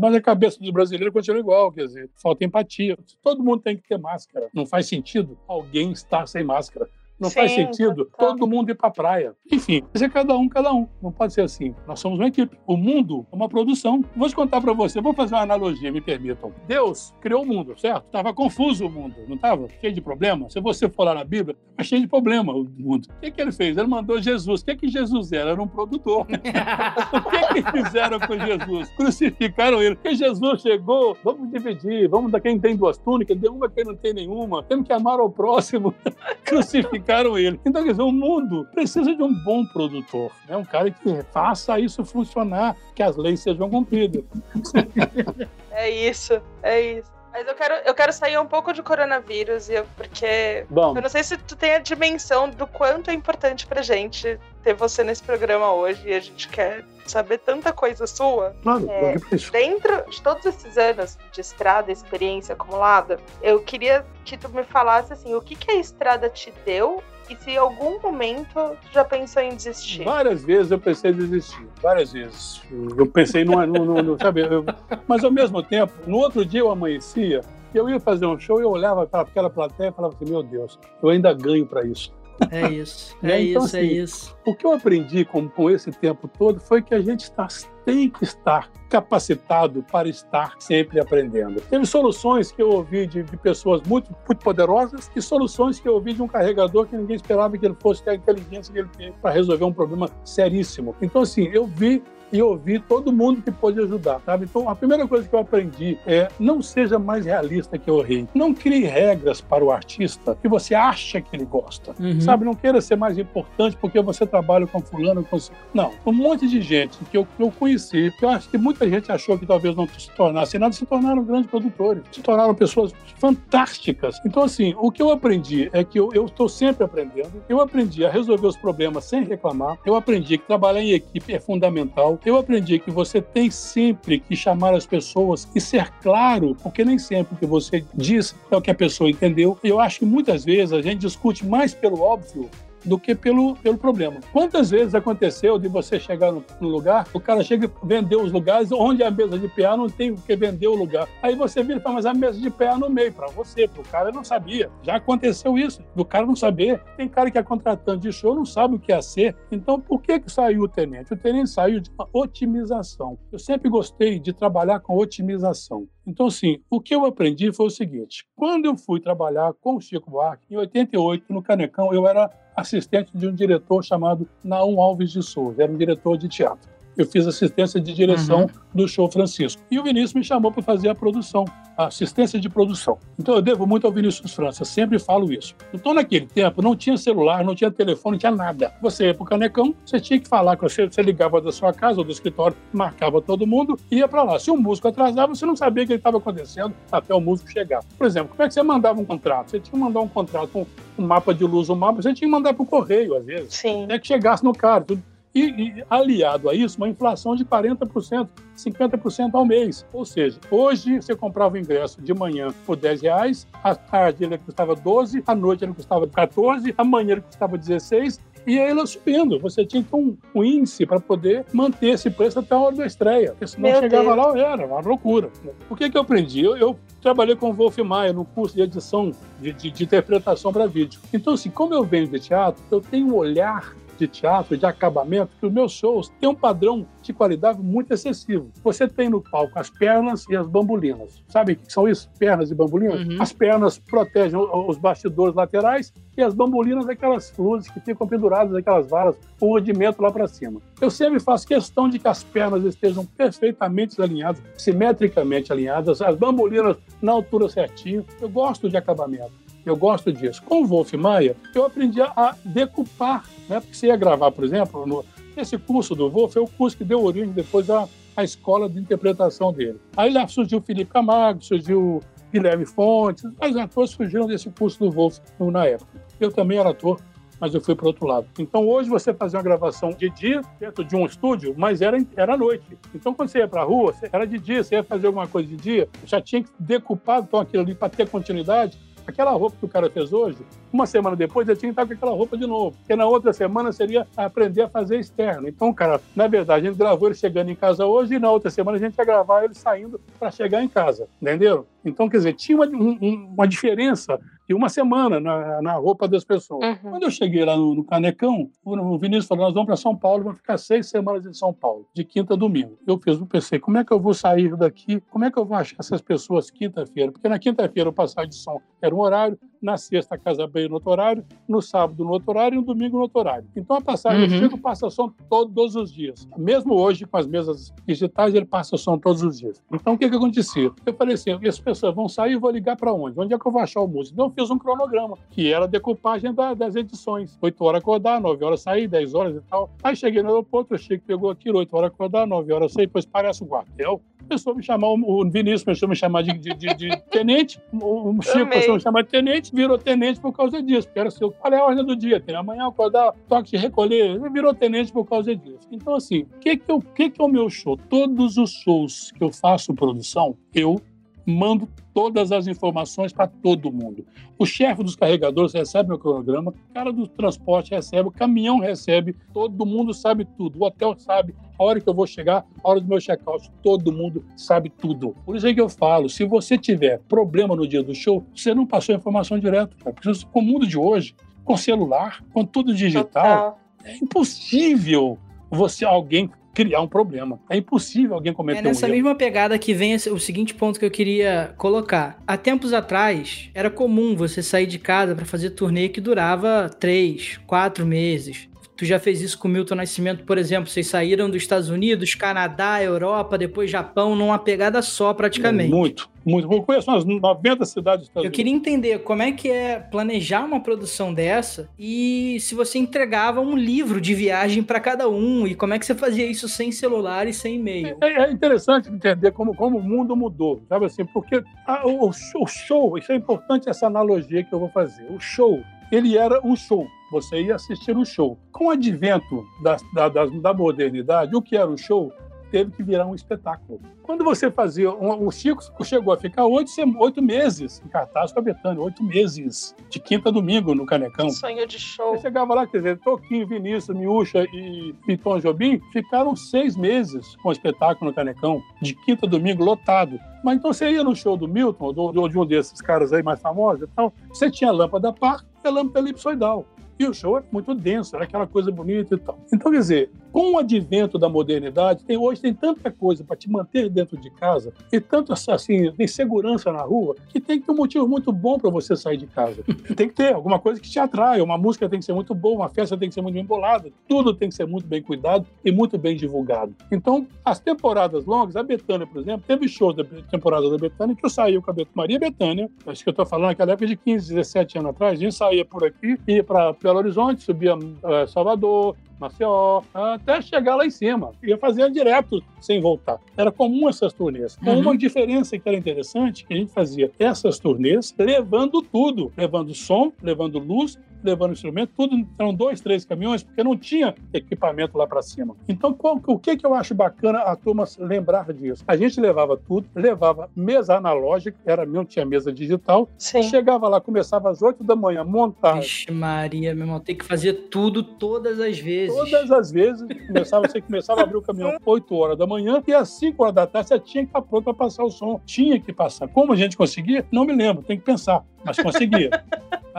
[0.00, 2.98] mas a cabeça do brasileiro continua igual, quer dizer, falta empatia.
[3.22, 4.48] Todo mundo tem que ter máscara.
[4.52, 6.88] Não faz sentido alguém estar sem máscara.
[7.20, 8.26] Não Sim, faz sentido tá.
[8.26, 9.34] todo mundo ir para a praia.
[9.52, 10.88] Enfim, mas é cada um, cada um.
[11.02, 11.74] Não pode ser assim.
[11.86, 12.56] Nós somos uma equipe.
[12.66, 14.02] O mundo é uma produção.
[14.16, 16.50] Vou te contar para você, vou fazer uma analogia, me permitam.
[16.66, 18.06] Deus criou o mundo, certo?
[18.06, 19.68] Estava confuso o mundo, não estava?
[19.80, 20.54] Cheio de problemas.
[20.54, 23.06] Se você for lá na Bíblia, estava cheio de problema o mundo.
[23.10, 23.76] O que, que ele fez?
[23.76, 24.62] Ele mandou Jesus.
[24.62, 25.50] O que, que Jesus era?
[25.50, 26.26] Era um produtor.
[26.26, 28.88] o que, que fizeram com Jesus?
[28.96, 29.94] Crucificaram ele.
[29.94, 33.94] Porque Jesus chegou, vamos dividir, vamos dar quem tem duas túnicas, dê uma quem não
[33.94, 34.62] tem nenhuma.
[34.62, 35.94] Temos que amar ao próximo.
[36.44, 37.60] Crucificar ele.
[37.64, 40.56] Então, quer dizer, o mundo precisa de um bom produtor, né?
[40.56, 44.24] um cara que faça isso funcionar, que as leis sejam cumpridas.
[45.72, 47.10] É isso, é isso.
[47.32, 50.96] Mas eu quero, eu quero sair um pouco de coronavírus, porque Bom.
[50.96, 54.74] eu não sei se tu tem a dimensão do quanto é importante pra gente ter
[54.74, 58.54] você nesse programa hoje e a gente quer saber tanta coisa sua.
[58.62, 59.16] Claro, é,
[59.50, 65.12] dentro de todos esses anos de estrada, experiência acumulada, eu queria que tu me falasse
[65.12, 69.04] assim, o que, que a estrada te deu e se em algum momento tu já
[69.04, 70.04] pensou em desistir?
[70.04, 72.60] Várias vezes eu pensei em desistir, várias vezes.
[72.96, 74.64] Eu pensei no, no, no sabe, eu,
[75.06, 77.42] mas ao mesmo tempo, no outro dia eu amanhecia,
[77.74, 80.42] eu ia fazer um show e eu olhava para aquela plateia e falava assim, meu
[80.42, 82.12] Deus, eu ainda ganho para isso.
[82.50, 84.36] É isso, é então, isso, é assim, é isso.
[84.46, 87.46] O que eu aprendi com, com esse tempo todo foi que a gente está,
[87.84, 91.60] tem que estar capacitado para estar sempre aprendendo.
[91.60, 95.94] Teve soluções que eu ouvi de, de pessoas muito, muito poderosas e soluções que eu
[95.94, 98.88] ouvi de um carregador que ninguém esperava que ele fosse ter a inteligência que ele
[98.96, 100.94] tem para resolver um problema seríssimo.
[101.00, 104.44] Então, assim, eu vi e ouvir todo mundo que pode ajudar, sabe?
[104.44, 108.26] Então, a primeira coisa que eu aprendi é não seja mais realista que o rei.
[108.34, 112.20] Não crie regras para o artista que você acha que ele gosta, uhum.
[112.20, 112.44] sabe?
[112.44, 115.36] Não queira ser mais importante porque você trabalha com fulano, com...
[115.72, 118.88] Não, um monte de gente que eu, que eu conheci, que eu acho que muita
[118.88, 122.92] gente achou que talvez não se tornasse nada, se tornaram grandes produtores, se tornaram pessoas
[123.18, 124.20] fantásticas.
[124.24, 127.42] Então, assim, o que eu aprendi é que eu estou sempre aprendendo.
[127.48, 129.78] Eu aprendi a resolver os problemas sem reclamar.
[129.84, 134.36] Eu aprendi que trabalhar em equipe é fundamental eu aprendi que você tem sempre que
[134.36, 138.60] chamar as pessoas e ser claro, porque nem sempre o que você diz é o
[138.60, 139.58] que a pessoa entendeu.
[139.64, 142.50] E eu acho que muitas vezes a gente discute mais pelo óbvio
[142.84, 144.20] do que pelo, pelo problema.
[144.32, 148.70] Quantas vezes aconteceu de você chegar no, lugar, o cara chega e vender os lugares
[148.72, 151.08] onde a mesa de PA não tem o que vender o lugar.
[151.22, 153.80] Aí você vira e fala, mas a mesa de PA no meio, para você, para
[153.80, 154.70] o cara não sabia.
[154.82, 156.80] Já aconteceu isso, do cara não saber.
[156.96, 159.36] Tem cara que é contratante de show, não sabe o que é ser.
[159.50, 161.12] Então, por que, que saiu o tenente?
[161.12, 163.18] O tenente saiu de uma otimização.
[163.32, 165.86] Eu sempre gostei de trabalhar com otimização.
[166.10, 169.80] Então, assim, o que eu aprendi foi o seguinte: quando eu fui trabalhar com o
[169.80, 175.12] Chico Buarque, em 88, no Canecão, eu era assistente de um diretor chamado Naum Alves
[175.12, 176.68] de Souza, era um diretor de teatro
[177.02, 178.48] eu fiz assistência de direção uhum.
[178.74, 179.62] do show Francisco.
[179.70, 181.44] E o Vinícius me chamou para fazer a produção,
[181.76, 182.98] a assistência de produção.
[183.18, 185.54] Então eu devo muito ao Vinícius França, sempre falo isso.
[185.72, 188.72] Então naquele tempo não tinha celular, não tinha telefone, não tinha nada.
[188.82, 191.72] Você ia para o Canecão, você tinha que falar com você, você ligava da sua
[191.72, 194.38] casa ou do escritório, marcava todo mundo e ia para lá.
[194.38, 197.80] Se um músico atrasava, você não sabia o que estava acontecendo até o músico chegar.
[197.96, 199.50] Por exemplo, como é que você mandava um contrato?
[199.50, 200.66] Você tinha que mandar um contrato com
[200.98, 203.54] um mapa de luz, um mapa, você tinha que mandar para o correio às vezes.
[203.54, 203.84] Sim.
[203.84, 205.02] Até que chegasse no cara, tudo
[205.34, 209.86] e, e, aliado a isso, uma inflação de 40%, 50% ao mês.
[209.92, 214.38] Ou seja, hoje você comprava o ingresso de manhã por 10 reais, à tarde ele
[214.38, 219.38] custava 12, à noite ele custava 14, amanhã ele custava 16, e aí ela subindo.
[219.38, 222.76] Você tinha que ter um, um índice para poder manter esse preço até a hora
[222.76, 223.32] da estreia.
[223.32, 224.16] Porque senão Meu chegava Deus.
[224.16, 225.30] lá, era uma loucura.
[225.68, 226.42] O que, que eu aprendi?
[226.42, 230.52] Eu, eu trabalhei com o Wolf Maia no curso de edição de, de, de interpretação
[230.52, 231.00] para vídeo.
[231.12, 235.32] Então, assim, como eu venho de teatro, eu tenho um olhar de teatro, de acabamento,
[235.38, 238.50] que os meus shows têm um padrão de qualidade muito excessivo.
[238.64, 241.22] Você tem no palco as pernas e as bambulinas.
[241.28, 242.10] Sabe o que são isso?
[242.18, 243.06] Pernas e bambulinas?
[243.06, 243.20] Uhum.
[243.20, 248.88] As pernas protegem os bastidores laterais e as bambulinas aquelas luzes que ficam penduradas aquelas
[248.88, 250.60] varas, o rudimento lá para cima.
[250.80, 256.76] Eu sempre faço questão de que as pernas estejam perfeitamente alinhadas, simetricamente alinhadas, as bambulinas
[257.02, 258.04] na altura certinho.
[258.20, 259.49] Eu gosto de acabamento.
[259.64, 260.42] Eu gosto disso.
[260.42, 263.60] Com o Wolf Maia, eu aprendi a decupar, né?
[263.60, 265.04] Porque você ia gravar, por exemplo, no,
[265.36, 268.78] esse curso do Wolf é o curso que deu origem depois à, à escola de
[268.78, 269.80] interpretação dele.
[269.96, 272.00] Aí lá surgiu Felipe Camargo, surgiu
[272.32, 275.90] Guilherme Fontes, os atores surgiram desse curso do Wolf na época.
[276.18, 277.00] Eu também era ator,
[277.40, 278.26] mas eu fui para outro lado.
[278.38, 282.36] Então hoje você fazia uma gravação de dia dentro de um estúdio, mas era era
[282.36, 282.78] noite.
[282.94, 285.48] Então quando você ia para a rua, era de dia, você ia fazer alguma coisa
[285.48, 288.78] de dia, já tinha que decupar então aquilo ali para ter continuidade
[289.10, 290.38] aquela roupa que o cara fez hoje,
[290.72, 292.76] uma semana depois ele tinha que estar com aquela roupa de novo.
[292.78, 295.48] Porque na outra semana seria aprender a fazer externo.
[295.48, 298.50] Então, cara, na verdade, a gente gravou ele chegando em casa hoje e na outra
[298.50, 301.08] semana a gente ia gravar ele saindo para chegar em casa.
[301.20, 301.66] Entenderam?
[301.84, 304.18] Então, quer dizer, tinha uma, um, uma diferença
[304.54, 306.64] uma semana na, na roupa das pessoas.
[306.64, 306.90] Uhum.
[306.90, 310.24] Quando eu cheguei lá no, no, Canecão, o Vinícius falou: nós vamos para São Paulo,
[310.24, 312.78] vamos ficar seis semanas em São Paulo, de quinta a domingo.
[312.86, 315.00] Eu fiz, eu pensei, como é que eu vou sair daqui?
[315.10, 317.12] Como é que eu vou achar essas pessoas quinta-feira?
[317.12, 320.68] Porque na quinta-feira eu passava de som era um horário, na sexta a casa veio
[320.68, 323.46] no outro horário, no sábado no outro horário e no domingo no outro horário.
[323.54, 324.34] Então a passagem uhum.
[324.34, 326.26] eu chego passa som todos os dias.
[326.36, 329.62] Mesmo hoje, com as mesas digitais, ele passa som todos os dias.
[329.70, 330.70] Então o que, que acontecia?
[330.86, 333.20] Eu falei assim: essas pessoas vão sair e vou ligar para onde?
[333.20, 334.14] Onde é que eu vou achar o músico?
[334.14, 337.38] Então eu fiz um cronograma, que era a decupagem da, das edições.
[337.40, 339.70] 8 horas acordar, 9 horas sair, 10 horas e tal.
[339.82, 343.04] Aí cheguei no aeroporto, o Chico pegou aquilo, 8 horas acordar, 9 horas sair, depois
[343.04, 344.00] parece o quartel.
[344.26, 347.60] Começou a me chamar, o Vinícius começou a me chamar de, de, de, de tenente,
[347.72, 351.10] o Chico começou a me chamar de tenente, virou tenente por causa disso, porque era
[351.10, 352.20] seu, qual é a ordem do dia?
[352.20, 355.66] Tem amanhã acordar, toque de recolher, virou tenente por causa disso.
[355.70, 357.76] Então, assim, o que, que, que, que é o meu show?
[357.76, 360.80] Todos os shows que eu faço produção, eu
[361.26, 364.06] mando todas as informações para todo mundo.
[364.38, 369.16] O chefe dos carregadores recebe meu cronograma, o cara do transporte recebe, o caminhão recebe,
[369.32, 370.58] todo mundo sabe tudo.
[370.60, 373.92] O hotel sabe a hora que eu vou chegar, a hora do meu check-out, todo
[373.92, 375.14] mundo sabe tudo.
[375.24, 378.54] Por isso é que eu falo, se você tiver problema no dia do show, você
[378.54, 379.76] não passou a informação direto.
[379.76, 379.92] Cara.
[379.92, 383.58] Porque com o mundo de hoje, com celular, com tudo digital, Total.
[383.84, 385.18] é impossível
[385.50, 387.40] você alguém criar um problema.
[387.48, 388.66] É impossível alguém cometer erro.
[388.66, 392.20] É nessa um mesma pegada que vem o seguinte ponto que eu queria colocar.
[392.26, 397.38] Há tempos atrás, era comum você sair de casa para fazer turnê que durava três,
[397.46, 398.49] quatro meses.
[398.80, 400.70] Tu já fez isso com o Milton Nascimento, por exemplo.
[400.70, 405.70] Vocês saíram dos Estados Unidos, Canadá, Europa, depois Japão, numa pegada só praticamente.
[405.70, 406.50] Muito, muito.
[406.50, 410.46] Eu conheço umas 90 cidades dos Estados Eu queria entender como é que é planejar
[410.46, 415.54] uma produção dessa e se você entregava um livro de viagem para cada um e
[415.54, 417.98] como é que você fazia isso sem celular e sem e-mail.
[418.00, 421.04] É, é interessante entender como, como o mundo mudou, sabe assim?
[421.04, 425.04] Porque a, o, o show, isso é importante essa analogia que eu vou fazer.
[425.10, 425.62] O show,
[425.92, 428.38] ele era um show você ia assistir o show.
[428.52, 432.12] Com o advento da, da, da, da modernidade, o que era o show
[432.50, 433.80] teve que virar um espetáculo.
[434.02, 434.90] Quando você fazia.
[434.90, 439.02] Um, o Chico chegou a ficar oito, oito meses em cartaz com a Betânia, oito
[439.02, 441.30] meses, de quinta a domingo no Canecão.
[441.30, 442.14] Sonho de show.
[442.14, 447.36] Eu chegava lá, quer dizer, Toquinho, Vinícius, Miúcha e, e Tom Jobim ficaram seis meses
[447.36, 450.18] com o espetáculo no Canecão, de quinta a domingo, lotado.
[450.42, 453.40] Mas então você ia no show do Milton, ou de um desses caras aí mais
[453.40, 456.66] famosos então, você tinha a lâmpada par e a lâmpada elipsoidal.
[457.00, 459.42] E o show era muito denso, era aquela coisa bonita e tal.
[459.50, 463.50] Então, quer dizer, com o advento da modernidade, tem, hoje tem tanta coisa para te
[463.50, 467.72] manter dentro de casa e tanto assim, tem segurança na rua, que tem que ter
[467.72, 469.62] um motivo muito bom para você sair de casa.
[469.96, 472.62] tem que ter alguma coisa que te atrai, uma música tem que ser muito boa,
[472.62, 475.46] uma festa tem que ser muito bem bolada, tudo tem que ser muito bem cuidado
[475.64, 476.74] e muito bem divulgado.
[476.90, 481.24] Então, as temporadas longas, a Betânia, por exemplo, teve shows da temporada da Betânia que
[481.24, 484.28] eu saí com a Maria Betânia, acho que eu estou falando naquela época de 15,
[484.34, 488.96] 17 anos atrás, a gente saía por aqui, ia para Belo Horizonte, subia uh, Salvador,
[489.20, 491.32] Maceió, até chegar lá em cima.
[491.42, 493.18] Ia fazer direto sem voltar.
[493.36, 494.56] Era comum essas turnês.
[494.56, 494.80] Com uhum.
[494.80, 500.12] uma diferença que era interessante, que a gente fazia essas turnês levando tudo, levando som,
[500.22, 505.22] levando luz, levando instrumento, tudo eram dois, três caminhões, porque não tinha equipamento lá para
[505.22, 505.56] cima.
[505.68, 508.84] Então, qual, o que, que eu acho bacana a turma lembrar disso?
[508.86, 513.42] A gente levava tudo, levava mesa analógica, era não tinha mesa digital, Sim.
[513.42, 515.80] chegava lá, começava às oito da manhã, montar.
[515.80, 519.14] Vixe, Maria, meu irmão, tem que fazer tudo todas as vezes.
[519.14, 522.92] Todas as vezes, começava, você começava a abrir o caminhão oito horas da manhã e
[522.92, 525.40] às cinco horas da tarde você tinha que estar pronto para passar o som.
[525.44, 526.28] Tinha que passar.
[526.28, 527.26] Como a gente conseguia?
[527.30, 529.30] Não me lembro, tem que pensar, mas conseguia.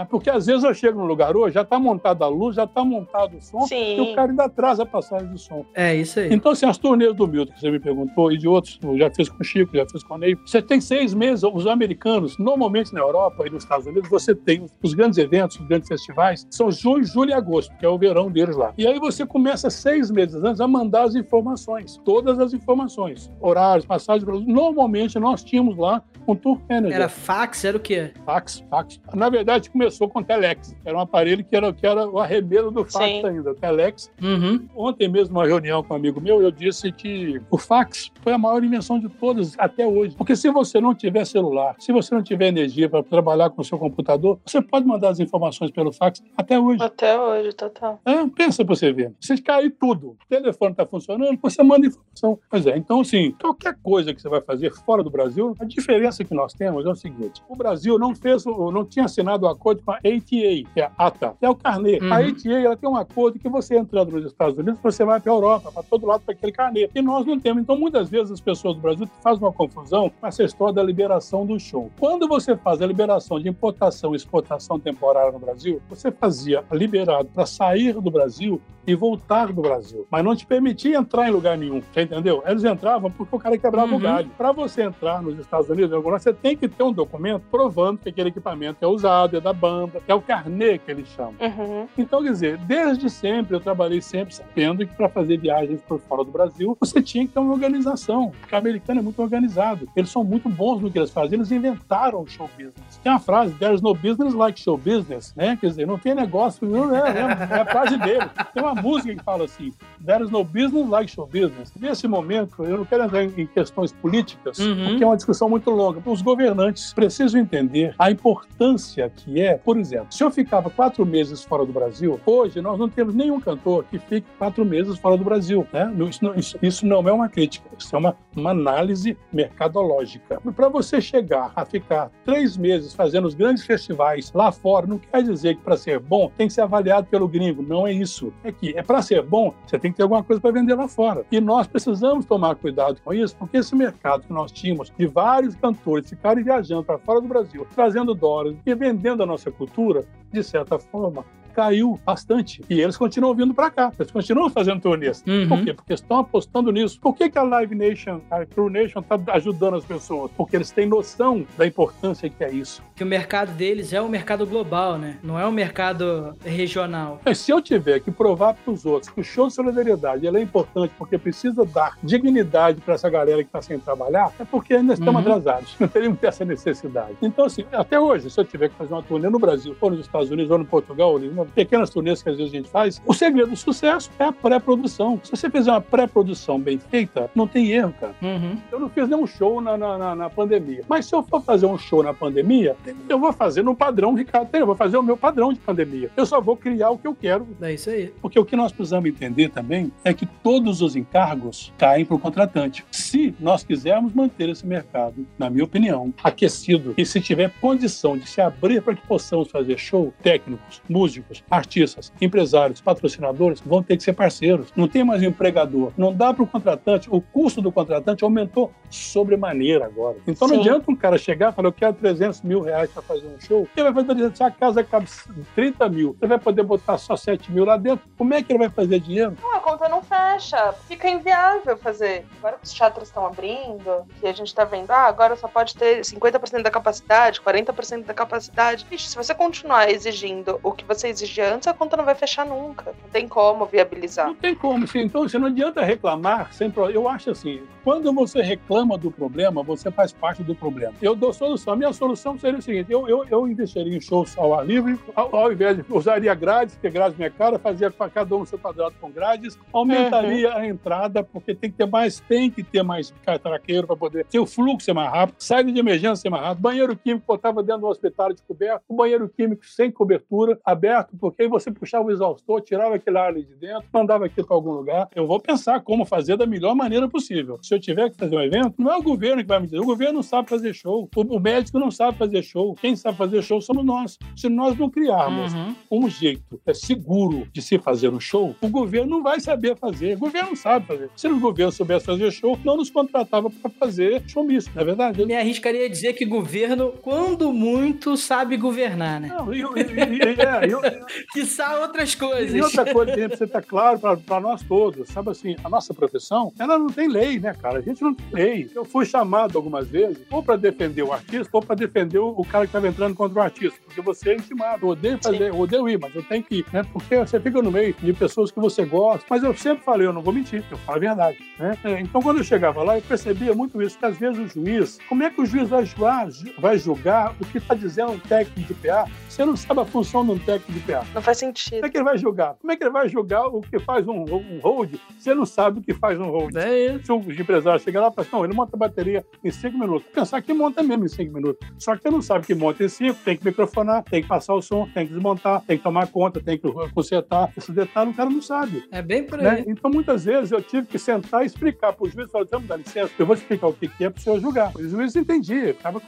[0.02, 0.06] Tá?
[0.06, 2.84] Porque às vezes eu chego no lugar hoje, já está montada a luz, já está
[2.84, 3.98] montado o som, Sim.
[3.98, 5.66] e o cara ainda atrasa a passagem do som.
[5.74, 6.34] É isso aí.
[6.34, 9.30] Então, assim, as turnês do Milton, que você me perguntou, e de outros, já fiz
[9.30, 12.94] com o Chico, já fiz com o Ney, você tem seis meses, os americanos, normalmente
[12.94, 16.72] na Europa e nos Estados Unidos, você tem os grandes eventos, os grandes festivais, são
[16.72, 18.74] junho, julho e agosto, que é o verão deles lá.
[18.78, 23.86] E aí você começa seis meses antes a mandar as informações, todas as informações, horários,
[23.86, 24.24] passagens.
[24.46, 26.96] Normalmente nós tínhamos lá um tour manager.
[26.96, 27.66] Era fax?
[27.66, 28.12] Era o quê?
[28.26, 29.00] Fax, fax.
[29.14, 30.76] Na verdade, começou com telex.
[30.86, 33.26] Era um aparelho que era, que era o arremedo do fax Sim.
[33.26, 34.12] ainda, telex.
[34.22, 34.68] Uhum.
[34.76, 38.38] Ontem mesmo, numa reunião com um amigo meu, eu disse que o fax foi a
[38.38, 40.16] maior invenção de todas até hoje.
[40.16, 43.66] Porque se você não tiver celular, se você não tiver energia para trabalhar com o
[43.66, 46.82] seu computador, você pode mandar as informações pelo fax até hoje.
[46.82, 48.00] Até hoje, total.
[48.06, 49.14] É, pensa para você ver.
[49.20, 52.40] Se cair tudo, o telefone está funcionando, você manda informação.
[52.50, 56.24] Pois é, então, assim, qualquer coisa que você vai fazer fora do Brasil, a diferença
[56.24, 59.52] que nós temos é o seguinte: o Brasil não fez, não tinha assinado o um
[59.72, 62.00] acordo com a ATA, que é a ATA, é o carnê.
[62.00, 62.14] Uhum.
[62.14, 65.32] A ATA ela tem um acordo que você entrando nos Estados Unidos, você vai para
[65.32, 66.90] a Europa, para todo lado para aquele carnê.
[66.94, 67.62] E nós não temos.
[67.62, 71.46] Então, muitas vezes as pessoas do Brasil fazem uma confusão com essa história da liberação
[71.46, 71.90] do show.
[72.00, 77.30] Quando você faz a liberação de importação e exportação temporária no Brasil, você fazia liberado
[77.34, 81.58] para sair do Brasil e voltar do Brasil, mas não te permitia entrar em lugar
[81.58, 82.44] nenhum, você entendeu?
[82.46, 83.98] Eles entravam porque o cara quebrava uhum.
[83.98, 84.30] o galho.
[84.38, 88.30] Para você entrar nos Estados Unidos, você tem que ter um documento provando que aquele
[88.30, 91.36] equipamento é usado, é da banda, é o carnê que eles chamam.
[91.40, 91.88] Uhum.
[91.96, 96.24] Então, quer dizer, desde sempre eu trabalhei sempre sabendo que para fazer viagens por fora
[96.24, 99.88] do Brasil, você tinha que ter uma organização, porque o americano é muito organizado.
[99.96, 103.00] Eles são muito bons no que eles fazem, eles inventaram o show business.
[103.04, 105.58] Tem uma frase, there's no business like show business, né?
[105.60, 108.28] Quer dizer, não tem negócio, não é, é, é a frase dele.
[108.54, 109.72] Tem uma música que fala assim,
[110.04, 111.72] there is no business like show business.
[111.80, 114.88] Nesse momento, eu não quero entrar em questões políticas, uhum.
[114.88, 116.02] porque é uma discussão muito longa.
[116.06, 121.44] Os governantes precisam entender a importância que é, por exemplo, se eu ficava quatro meses
[121.44, 125.24] fora do Brasil, hoje nós não temos nenhum cantor que fique quatro meses fora do
[125.24, 125.68] Brasil.
[125.72, 125.94] Né?
[126.10, 130.42] Isso, não, isso, isso não é uma crítica, isso é uma, uma análise mercadológica.
[130.56, 135.24] Para você chegar a ficar três meses fazendo os grandes festivais lá fora, não quer
[135.24, 137.62] dizer que para ser bom tem que ser avaliado pelo gringo.
[137.62, 138.34] Não é isso.
[138.44, 140.88] É que é para ser bom, você tem que ter alguma coisa para vender lá
[140.88, 141.26] fora.
[141.32, 145.56] E nós precisamos tomar cuidado com isso, porque esse mercado que nós tínhamos de vários
[145.56, 150.44] cantores ficarem viajando para fora do Brasil, trazendo dólares e vendendo a nossa cultura, de
[150.44, 152.62] certa forma, caiu bastante.
[152.70, 153.92] E eles continuam vindo para cá.
[154.00, 155.24] Eles continuam fazendo turnês.
[155.28, 155.48] Uhum.
[155.48, 155.74] Por quê?
[155.74, 157.00] Porque estão apostando nisso.
[157.00, 160.32] Por que, que a Live Nation, a True Nation, está ajudando as pessoas?
[160.36, 162.82] Porque eles têm noção da importância que é isso.
[162.96, 165.18] Que o mercado deles é um mercado global, né?
[165.24, 167.20] Não é um mercado regional.
[167.34, 170.94] Se eu tiver que provar para os outros que o show de solidariedade é importante
[170.98, 175.26] porque precisa dar dignidade para essa galera que está sem trabalhar, é porque ainda estamos
[175.26, 175.34] uhum.
[175.34, 175.76] atrasados.
[175.80, 177.16] Não teríamos essa necessidade.
[177.22, 180.02] Então, assim, até hoje, se eu tiver que fazer uma turnê no Brasil, ou nos
[180.02, 183.02] Estados Unidos, ou no Portugal, ou no pequenas turnês que às vezes a gente faz.
[183.06, 185.20] O segredo do sucesso é a pré-produção.
[185.24, 188.16] Se você fizer uma pré-produção bem feita, não tem erro, cara.
[188.22, 188.58] Uhum.
[188.72, 190.84] Eu não fiz nenhum show na, na, na, pandemia.
[190.88, 192.76] Mas se eu for fazer um show na pandemia,
[193.08, 196.12] eu vou fazer no padrão Ricardo Eu vou fazer o meu padrão de pandemia.
[196.16, 197.48] Eu só vou criar o que eu quero.
[197.62, 198.14] É isso aí.
[198.22, 202.20] Porque o que nós precisamos entender também é que todos os encargos caem para o
[202.20, 202.86] contratante.
[202.92, 208.28] Se nós quisermos manter esse mercado, na minha opinião, aquecido, e se tiver condição de
[208.28, 214.04] se abrir para que possamos fazer show, técnicos, músicos, artistas, empresários, patrocinadores vão ter que
[214.04, 214.72] ser parceiros.
[214.76, 215.92] Não tem mais um empregador.
[215.98, 220.18] Não dá para o contratante, o custo do contratante aumentou sobremaneira agora.
[220.28, 220.56] Então Sim.
[220.56, 223.40] não adianta um cara chegar e falar, eu quero 300 mil reais para fazer um
[223.40, 223.68] show.
[223.76, 225.08] Ele vai fazer, se a casa cabe
[225.56, 228.08] 30 mil, ele vai poder botar só 7 mil lá dentro.
[228.18, 229.36] Como é que ele vai fazer dinheiro?
[229.42, 230.74] Não, a conta não fecha.
[230.88, 232.26] Fica inviável fazer.
[232.38, 235.76] Agora que os teatros estão abrindo, que a gente está vendo, ah, agora só pode
[235.76, 238.86] ter 50% da capacidade, 40% da capacidade.
[238.90, 242.46] Vixe, se você continuar exigindo o que você exigia antes, a conta não vai fechar
[242.46, 242.94] nunca.
[243.02, 244.28] Não tem como viabilizar.
[244.28, 244.86] Não tem como.
[244.96, 246.82] Então, você não adianta reclamar sempre.
[246.94, 250.94] Eu acho assim, quando você reclama do problema, você faz parte do problema.
[251.02, 251.74] Eu dou solução.
[251.74, 255.00] A minha solução seria o seguinte: eu, eu, eu investiria em shows ao ar livre,
[255.16, 258.60] ao, ao invés de usaria grades, porque grades minha cara, fazia para cada um seu
[258.60, 260.58] quadrado com grades, aumentaria uhum.
[260.58, 264.40] a entrada, porque tem que ter mais, tem que ter mais traqueiro para poder ter
[264.40, 267.82] o fluxo ser mais rápido, saída de emergência ser mais rápido, banheiro químico botava dentro
[267.82, 272.12] do hospital de coberto, o banheiro químico sem cobertura, aberto, porque aí você puxava o
[272.12, 275.10] exaustor, tirava aquele ar ali de dentro, mandava aquilo para algum lugar.
[275.16, 277.60] Eu vou pensar como fazer da melhor maneira possível.
[277.62, 279.80] Se eu tiver que fazer um evento, não é o governo que vai me dizer.
[279.80, 281.10] O governo não sabe fazer show.
[281.16, 282.76] O, médico não sabe fazer show.
[282.76, 284.18] Quem sabe fazer show somos nós.
[284.36, 285.76] Se nós não criarmos uhum.
[285.92, 290.16] um jeito é, seguro de se fazer um show, o governo não vai saber fazer.
[290.16, 291.10] O governo não sabe fazer.
[291.16, 295.26] Se o governo soubesse fazer show, não nos contratava para fazer showmício, não é verdade?
[295.26, 299.28] Me arriscaria a dizer que governo, quando muito, sabe governar, né?
[299.28, 300.02] Não, eu, eu, eu,
[300.40, 300.82] é, eu,
[301.32, 302.54] que são outras coisas.
[302.54, 306.54] E outra coisa que precisa estar claro para nós todos, sabe assim, a nossa profissão,
[306.58, 307.80] ela não tem lei, né, cara?
[307.80, 308.72] A gente não tem lei.
[308.74, 312.66] Eu fui chamado algumas vezes, ou para defender o artista, ou para defender o cara
[312.66, 314.86] que estava entrando contra o artista, porque você é intimado.
[314.86, 316.84] Eu odeio fazer, eu odeio ir, mas eu tenho que ir, né?
[316.92, 319.26] Porque você fica no meio de pessoas que você gosta.
[319.30, 321.78] Mas eu sempre falei, eu não vou mentir, eu falo a verdade, né?
[321.84, 324.98] É, então, quando eu chegava lá, eu percebia muito isso, que às vezes o juiz,
[325.08, 326.28] como é que o juiz vai julgar,
[326.60, 329.06] vai julgar o que está dizendo um técnico de PA?
[329.28, 330.91] Você não sabe a função de um técnico de PA.
[331.14, 331.76] Não faz sentido.
[331.76, 332.56] Como é que ele vai julgar?
[332.60, 334.96] Como é que ele vai julgar o que faz um, um hold?
[335.18, 336.56] Você não sabe o que faz um hold.
[336.56, 337.06] É isso.
[337.06, 339.78] Se o empresário chegar lá e falar assim, não, ele monta a bateria em cinco
[339.78, 340.08] minutos.
[340.14, 341.68] Pensar que monta mesmo em cinco minutos.
[341.78, 344.54] Só que você não sabe que monta em cinco, tem que microfonar, tem que passar
[344.54, 347.52] o som, tem que desmontar, tem que tomar conta, tem que consertar.
[347.58, 348.84] Esse detalhe o cara não sabe.
[348.92, 349.46] É bem por aí.
[349.46, 349.64] Né?
[349.68, 353.12] Então, muitas vezes, eu tive que sentar e explicar para o juiz, falar, dá licença,
[353.18, 354.72] eu vou explicar o que é para o senhor julgar.
[354.76, 356.02] O juiz entendia, estava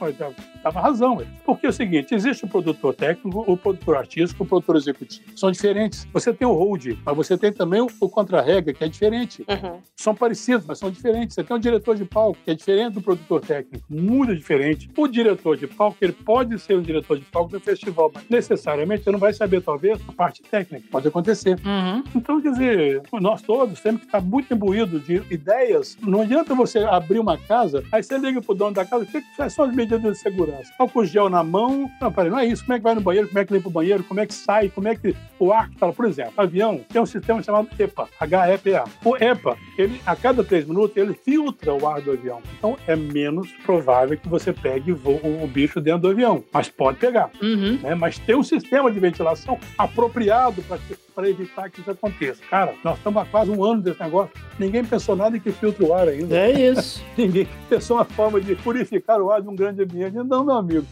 [0.62, 1.18] tava razão.
[1.44, 5.24] Porque é o seguinte, existe o produtor técnico, o produtor artístico, o produtor executivo.
[5.36, 6.06] São diferentes.
[6.12, 9.44] Você tem o hold, mas você tem também o, o contra-regra, que é diferente.
[9.48, 9.80] Uhum.
[9.96, 11.34] São parecidos, mas são diferentes.
[11.34, 14.90] Você tem o diretor de palco, que é diferente do produtor técnico, muito diferente.
[14.96, 19.02] O diretor de palco, ele pode ser um diretor de palco do festival, mas necessariamente
[19.04, 20.86] ele não vai saber, talvez, a parte técnica.
[20.90, 21.58] Pode acontecer.
[21.64, 22.02] Uhum.
[22.14, 25.96] Então, quer dizer, nós todos temos que estar muito imbuídos de ideias.
[26.00, 29.20] Não adianta você abrir uma casa, aí você liga pro dono da casa, o que,
[29.20, 30.72] que são as medidas de segurança?
[30.78, 31.90] Álcool gel na mão.
[32.00, 32.62] Não, peraí, não é isso.
[32.64, 33.28] Como é que vai no banheiro?
[33.28, 34.04] Como é que limpa o banheiro?
[34.04, 34.63] Como é que sai?
[34.68, 35.92] Como é que o ar fala?
[35.92, 38.84] Por exemplo, avião tem um sistema chamado EPA, H-E-P-A.
[39.04, 42.40] O EPA, ele, a cada três minutos, ele filtra o ar do avião.
[42.58, 44.98] Então, é menos provável que você pegue o,
[45.42, 46.44] o bicho dentro do avião.
[46.52, 47.30] Mas pode pegar.
[47.42, 47.78] Uhum.
[47.82, 47.94] Né?
[47.94, 50.78] Mas tem um sistema de ventilação apropriado para
[51.22, 52.42] evitar que isso aconteça.
[52.50, 54.32] Cara, nós estamos há quase um ano desse negócio.
[54.58, 56.36] Ninguém pensou nada em que filtra o ar ainda.
[56.36, 57.02] É isso.
[57.16, 60.14] Ninguém pensou uma forma de purificar o ar de um grande ambiente.
[60.14, 60.86] Não, meu amigo.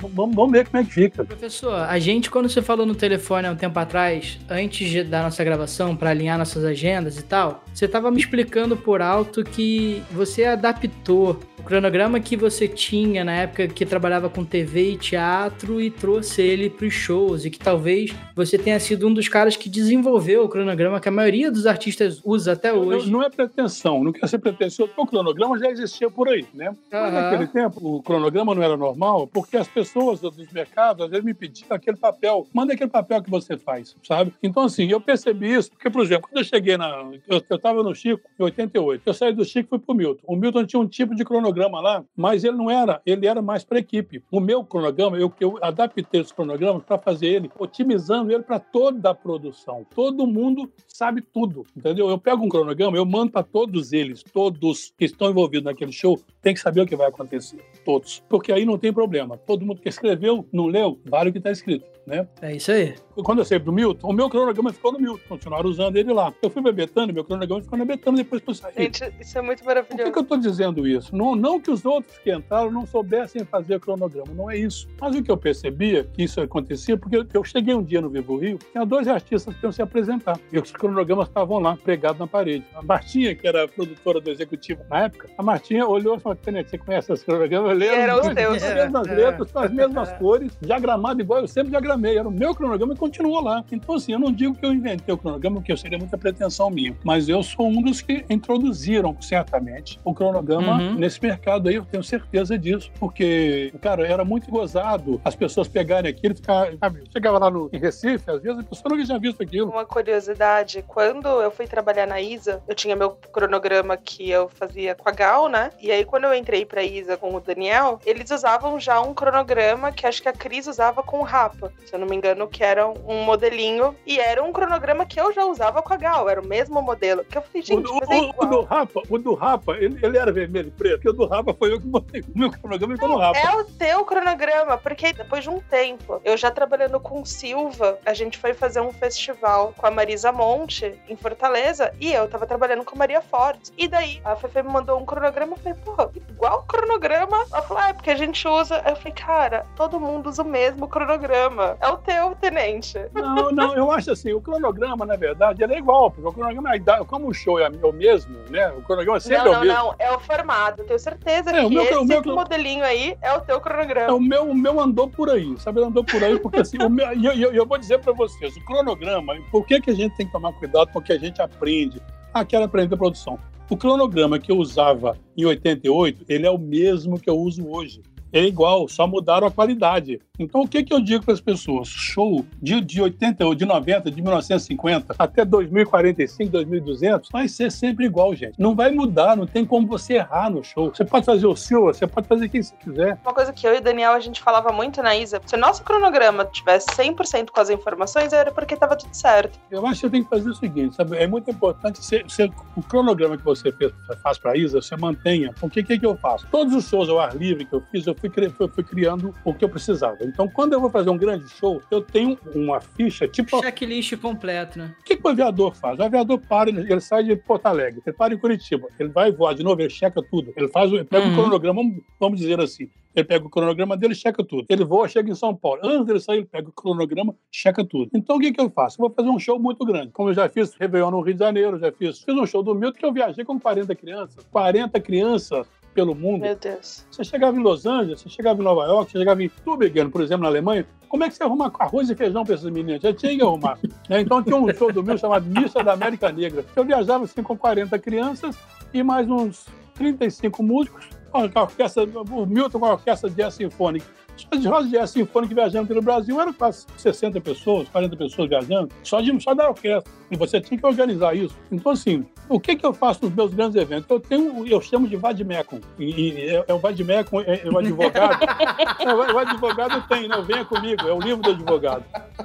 [0.00, 1.24] Vamos, vamos ver como é que fica.
[1.24, 5.42] Professor, a gente, quando você falou no telefone há um tempo atrás, antes da nossa
[5.44, 10.44] gravação, para alinhar nossas agendas e tal, você estava me explicando por alto que você
[10.44, 15.90] adaptou o cronograma que você tinha na época que trabalhava com TV e teatro e
[15.90, 19.68] trouxe ele para os shows e que talvez você tenha sido um dos caras que
[19.68, 23.10] desenvolveu o cronograma que a maioria dos artistas usa até hoje.
[23.10, 26.70] Não, não é pretensão, não quer ser pretensioso, o cronograma já existia por aí, né?
[26.70, 26.76] Uhum.
[26.92, 31.24] Mas naquele tempo o cronograma não era normal porque as pessoas dos mercados às vezes
[31.24, 34.32] me pediam aquele papel, manda aquele papel que você faz, sabe?
[34.42, 36.88] Então assim, eu percebi isso porque, por exemplo, quando eu cheguei na...
[37.26, 39.02] Eu, eu estava no Chico em 88.
[39.04, 40.22] Eu saí do Chico e fui pro Milton.
[40.26, 43.64] O Milton tinha um tipo de cronograma lá, mas ele não era, ele era mais
[43.64, 44.22] para equipe.
[44.30, 49.10] O meu cronograma, eu, eu adaptei esse cronograma para fazer ele, otimizando ele para toda
[49.10, 49.86] a produção.
[49.94, 52.08] Todo mundo sabe tudo, entendeu?
[52.08, 56.20] Eu pego um cronograma, eu mando para todos eles, todos que estão envolvidos naquele show,
[56.42, 57.58] tem que saber o que vai acontecer.
[57.84, 58.22] Todos.
[58.28, 59.36] Porque aí não tem problema.
[59.36, 61.97] Todo mundo que escreveu, não leu, vale o que está escrito.
[62.08, 62.26] Né?
[62.40, 62.94] É isso aí.
[63.22, 66.32] Quando eu saí pro Milton, o meu cronograma ficou no Milton, continuaram usando ele lá.
[66.40, 68.72] Eu fui pra Betânia, meu cronograma ficou na Betânia depois que eu saí.
[68.76, 69.96] Gente, isso é muito maravilhoso.
[69.96, 71.14] Por que, que eu tô dizendo isso?
[71.14, 74.88] Não, não que os outros que entraram não soubessem fazer cronograma, não é isso.
[74.98, 78.38] Mas o que eu percebia que isso acontecia, porque eu cheguei um dia no Vivo
[78.38, 82.26] Rio, tinha dois artistas que iam se apresentar, e os cronogramas estavam lá, pregados na
[82.26, 82.64] parede.
[82.74, 86.38] A Martinha, que era a produtora do executivo na época, a Martinha olhou e falou:
[86.42, 87.72] você conhece esses cronogramas?
[87.72, 87.96] Eu lembro.
[87.96, 88.62] Era os teus.
[88.62, 91.97] As mesmas letras, com as mesmas cores, diagramado igual eu sempre diagramei.
[92.06, 93.64] Era o meu cronograma e continuou lá.
[93.70, 96.96] Então, assim, eu não digo que eu inventei o cronograma, porque seria muita pretensão minha,
[97.04, 100.94] mas eu sou um dos que introduziram, certamente, o cronograma uhum.
[100.94, 106.10] nesse mercado aí, eu tenho certeza disso, porque, cara, era muito gozado as pessoas pegarem
[106.10, 109.18] aquilo e ficar, sabe, chegava lá no, em Recife, às vezes a pessoa nunca tinha
[109.18, 109.70] visto aquilo.
[109.70, 114.94] Uma curiosidade, quando eu fui trabalhar na ISA, eu tinha meu cronograma que eu fazia
[114.94, 115.70] com a Gal, né?
[115.80, 119.92] E aí, quando eu entrei pra ISA com o Daniel, eles usavam já um cronograma
[119.92, 122.62] que acho que a Cris usava com o Rapa, se eu não me engano, que
[122.62, 126.40] era um modelinho, e era um cronograma que eu já usava com a Gal, era
[126.40, 127.24] o mesmo modelo.
[127.24, 128.34] Que eu falei, gente, o, mas é igual.
[128.38, 131.26] O do Rapa, o do Rapa ele, ele era vermelho e preto, porque o do
[131.26, 133.38] Rapa foi eu que botei o meu cronograma ficou no Rapa.
[133.38, 138.12] É o teu cronograma, porque depois de um tempo, eu já trabalhando com Silva, a
[138.12, 142.84] gente foi fazer um festival com a Marisa Monte, em Fortaleza, e eu tava trabalhando
[142.84, 143.72] com a Maria Fortes.
[143.78, 147.46] E daí, a Fefe me mandou um cronograma, eu falei, pô, igual cronograma?
[147.52, 148.82] Ela falou, ah, é porque a gente usa.
[148.86, 151.76] Eu falei, cara, todo mundo usa o mesmo cronograma.
[151.80, 152.98] É o teu, tenente.
[153.14, 156.74] Não, não, eu acho assim, o cronograma, na verdade, ele é igual, porque o cronograma,
[156.74, 158.68] é como o show é o mesmo, né?
[158.70, 159.74] O cronograma sempre não, é o mesmo.
[159.74, 160.82] Não, não, é o formato.
[160.84, 164.10] Tenho certeza é, que meu, esse o meu, modelinho aí é o teu cronograma.
[164.10, 165.78] É, o, meu, o meu andou por aí, sabe?
[165.78, 168.56] Ele andou por aí, porque assim, o meu, eu, eu, eu, vou dizer para vocês,
[168.56, 171.18] o cronograma, por que, que a gente tem que tomar cuidado com o que a
[171.18, 172.02] gente aprende?
[172.34, 173.38] Aquela aprende a produção.
[173.70, 178.02] O cronograma que eu usava em 88, ele é o mesmo que eu uso hoje
[178.32, 180.20] é igual, só mudaram a qualidade.
[180.38, 181.88] Então, o que, que eu digo para as pessoas?
[181.88, 188.34] Show de, de 80, de 90, de 1950 até 2045, 2200, vai ser sempre igual,
[188.34, 188.54] gente.
[188.58, 190.94] Não vai mudar, não tem como você errar no show.
[190.94, 193.18] Você pode fazer o seu, você pode fazer quem você quiser.
[193.24, 195.82] Uma coisa que eu e Daniel a gente falava muito na Isa, se o nosso
[195.82, 199.58] cronograma tivesse 100% com as informações, era porque estava tudo certo.
[199.70, 201.16] Eu acho que você tem que fazer o seguinte, sabe?
[201.16, 204.96] É muito importante você, você, o cronograma que você fez, faz para a Isa, você
[204.96, 205.54] mantenha.
[205.60, 206.46] O que, que, que eu faço?
[206.50, 208.30] Todos os shows ao ar livre que eu fiz, eu fui,
[208.68, 210.18] fui criando o que eu precisava.
[210.22, 213.62] Então, quando eu vou fazer um grande show, eu tenho uma ficha tipo.
[213.62, 214.94] Checklist completo, né?
[215.00, 215.98] O que, que o aviador faz?
[215.98, 219.54] O aviador para, ele sai de Porto Alegre, ele para em Curitiba, ele vai voar
[219.54, 220.52] de novo, ele checa tudo.
[220.56, 221.32] Ele faz, ele pega uhum.
[221.32, 221.82] o cronograma,
[222.18, 222.88] vamos dizer assim.
[223.14, 224.66] Ele pega o cronograma dele, checa tudo.
[224.68, 225.80] Ele voa, chega em São Paulo.
[225.82, 228.10] Antes dele sair, ele pega o cronograma, checa tudo.
[228.14, 229.00] Então, o que, que eu faço?
[229.00, 230.12] Eu vou fazer um show muito grande.
[230.12, 232.20] Como eu já fiz Réveillon no Rio de Janeiro, já fiz.
[232.20, 234.46] Fiz um show do Milton que eu viajei com 40 crianças.
[234.52, 235.66] 40 crianças
[235.98, 236.42] pelo mundo.
[236.42, 237.04] Meu Deus.
[237.10, 240.20] Você chegava em Los Angeles, você chegava em Nova York, você chegava em Tübingen, por
[240.20, 243.02] exemplo, na Alemanha, como é que você arruma arroz e feijão para esses meninos?
[243.02, 243.76] Já tinha que arrumar.
[244.08, 244.20] né?
[244.20, 246.64] Então tinha um show do meu chamado Missa da América Negra.
[246.76, 248.56] Eu viajava assim com 40 crianças
[248.94, 254.06] e mais uns 35 músicos, a orquestra, o Milton com a orquestra de jazz sinfônica.
[254.36, 258.48] Só de rosa de jazz sinfônica viajando pelo Brasil eram quase 60 pessoas, 40 pessoas
[258.48, 260.12] viajando, só, de, só da orquestra.
[260.30, 261.56] E você tinha que organizar isso.
[261.72, 264.08] Então, assim, o que, que eu faço nos meus grandes eventos?
[264.08, 265.80] Eu tenho, eu chamo de vademecum.
[265.98, 268.44] E, e é, é, o vademecum, é, é o advogado.
[269.00, 270.40] é, o advogado tem, né?
[270.46, 272.04] Venha comigo, é o livro do advogado.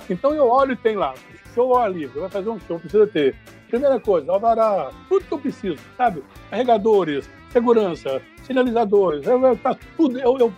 [0.10, 1.14] Então eu olho e tem lá,
[1.54, 3.36] show ao livre, vai fazer um show, precisa ter.
[3.68, 6.24] Primeira coisa, alvará, tudo que eu preciso, sabe?
[6.50, 10.20] Carregadores, segurança, sinalizadores, eu, tá tudo.
[10.20, 10.54] Eu, eu,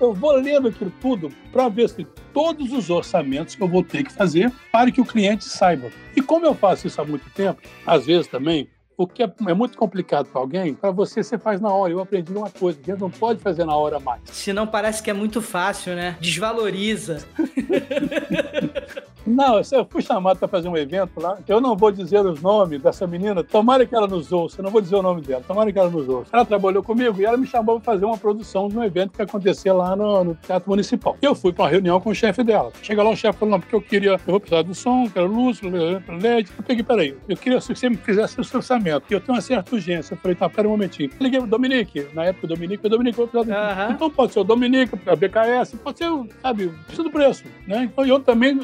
[0.00, 4.02] eu vou lendo aquilo tudo para ver se todos os orçamentos que eu vou ter
[4.02, 5.90] que fazer para que o cliente saiba.
[6.16, 9.54] E como eu faço isso há muito tempo, às vezes também, o que é, é
[9.54, 11.92] muito complicado para alguém, para você você faz na hora.
[11.92, 14.22] Eu aprendi uma coisa, que não pode fazer na hora mais.
[14.26, 16.16] Senão parece que é muito fácil, né?
[16.20, 17.24] Desvaloriza.
[19.26, 21.38] Não, eu fui chamado para fazer um evento lá.
[21.46, 23.42] Eu não vou dizer os nomes dessa menina.
[23.42, 24.60] Tomara que ela nos ouça.
[24.60, 25.42] Eu não vou dizer o nome dela.
[25.46, 26.30] Tomara que ela nos ouça.
[26.32, 29.22] Ela trabalhou comigo e ela me chamou para fazer uma produção de um evento que
[29.22, 31.16] acontecia lá no, no Teatro Municipal.
[31.22, 32.72] Eu fui para uma reunião com o chefe dela.
[32.82, 35.26] Chega lá, o chefe falou: não, porque eu queria, eu vou precisar do som, quero
[35.26, 36.50] luz, LED.
[36.56, 39.04] Eu peguei, peraí, eu queria que você me fizesse esse orçamento.
[39.10, 40.14] Eu tenho uma certa urgência.
[40.14, 41.10] Eu falei: tá, pera um momentinho.
[41.20, 42.06] Liguei pro Dominique.
[42.14, 43.92] Na época, o Dominique, o Dominique, eu vou precisar do...
[43.92, 46.10] Então pode ser o Dominique, a BKS, pode ser,
[46.40, 47.44] sabe, precisa do preço.
[47.66, 47.84] Né?
[47.84, 48.58] Então eu também,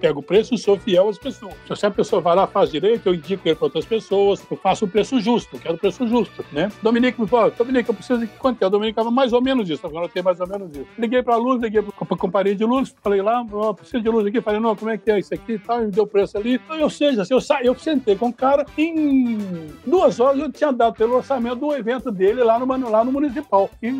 [0.00, 1.54] pego o preço e sou fiel às pessoas.
[1.74, 4.84] Se a pessoa vai lá, faz direito, eu indico ele para outras pessoas, eu faço
[4.84, 6.70] o preço justo, quero o preço justo, né?
[6.82, 8.66] Dominique me falou, Dominique, eu preciso de quanto é?
[8.66, 10.86] A Dominique falou, mais ou menos isso, agora eu tenho mais ou menos isso.
[10.98, 14.08] Liguei para a luz, liguei para a companhia de luz, falei lá, oh, preciso de
[14.08, 16.06] luz aqui, falei, não, como é que é isso aqui e tal, me deu o
[16.06, 16.60] preço ali.
[16.80, 17.62] Ou seja, eu, sa...
[17.62, 19.38] eu sentei com o cara, em
[19.86, 23.70] duas horas eu tinha dado pelo orçamento do evento dele lá no, lá no municipal.
[23.82, 23.90] E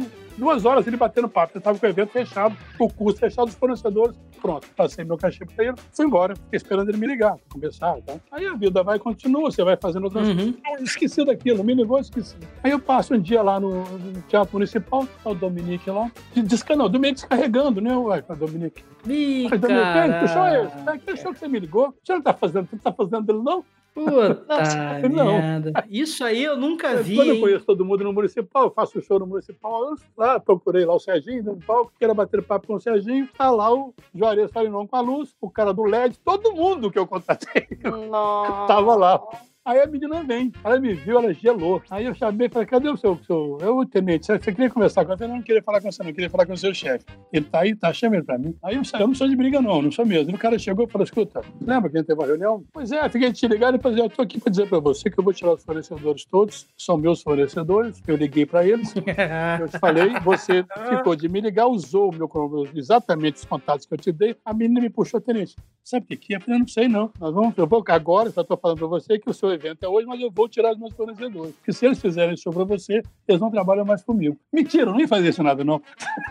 [0.41, 1.53] duas horas ele batendo papo.
[1.55, 4.19] Eu estava com o evento fechado, o custo fechado dos fornecedores.
[4.41, 6.35] Pronto, passei meu cachê para ele, fui embora.
[6.35, 8.01] Fiquei esperando ele me ligar, conversar.
[8.03, 8.15] Tá?
[8.33, 10.53] Aí a vida vai continua, você vai fazendo outras uhum.
[10.55, 10.89] coisas.
[10.89, 12.37] Esqueci daquilo, me ligou, esqueci.
[12.65, 16.89] Aí eu passo um dia lá no, no Teatro Municipal, tá o Dominique lá, descanando,
[16.89, 17.95] o Dominique descarregando, né?
[17.95, 18.83] Ué, Dominique.
[19.07, 20.99] Ih, Dominique, que show é esse?
[21.05, 21.95] Que show que você me ligou?
[22.03, 23.65] Você não tá fazendo, você não tá fazendo dele, não?
[23.95, 25.41] Puta não.
[25.89, 27.17] Isso aí eu nunca vi.
[27.17, 30.85] Quando eu conheço todo mundo no municipal, eu faço show no municipal, eu lá procurei
[30.85, 34.51] lá o Serginho no palco, queria bater papo com o Serginho, tá lá o Juarez
[34.51, 37.67] Salinon com a luz, o cara do LED, todo mundo que eu contatei.
[38.11, 38.67] Nossa.
[38.67, 39.21] Tava lá.
[39.63, 41.83] Aí a menina vem, ela me viu, ela gelou.
[41.91, 45.15] Aí eu chamei e falei, cadê o seu, seu eu, tenente, você, queria conversar com
[45.15, 45.25] você?
[45.25, 47.05] Eu não queria falar com você, não queria falar com o seu chefe.
[47.31, 48.57] Ele tá aí, tá, chama ele pra mim.
[48.65, 50.31] Aí eu, eu não sou de briga não, não sou mesmo.
[50.31, 52.65] E o cara chegou e falou, escuta, lembra que a gente teve uma reunião?
[52.73, 55.21] Pois é, fiquei te ligar e depois eu tô aqui pra dizer pra você que
[55.21, 58.95] eu vou tirar os fornecedores todos, são meus fornecedores, eu liguei pra eles,
[59.61, 62.31] eu te falei, você ficou de me ligar, usou meu,
[62.75, 65.55] exatamente os contatos que eu te dei, a menina me puxou, tenente,
[65.85, 66.39] sabe o que que é?
[66.39, 69.19] Eu falei, não sei não, nós vamos, eu vou agora, só tô falando pra você
[69.19, 71.55] que o seu evento é hoje, mas eu eu vou tirar os meus fornecedores.
[71.57, 74.39] Porque se eles fizerem isso para você, eles não trabalham mais comigo.
[74.53, 75.83] Mentira, não ia fazer isso nada, não.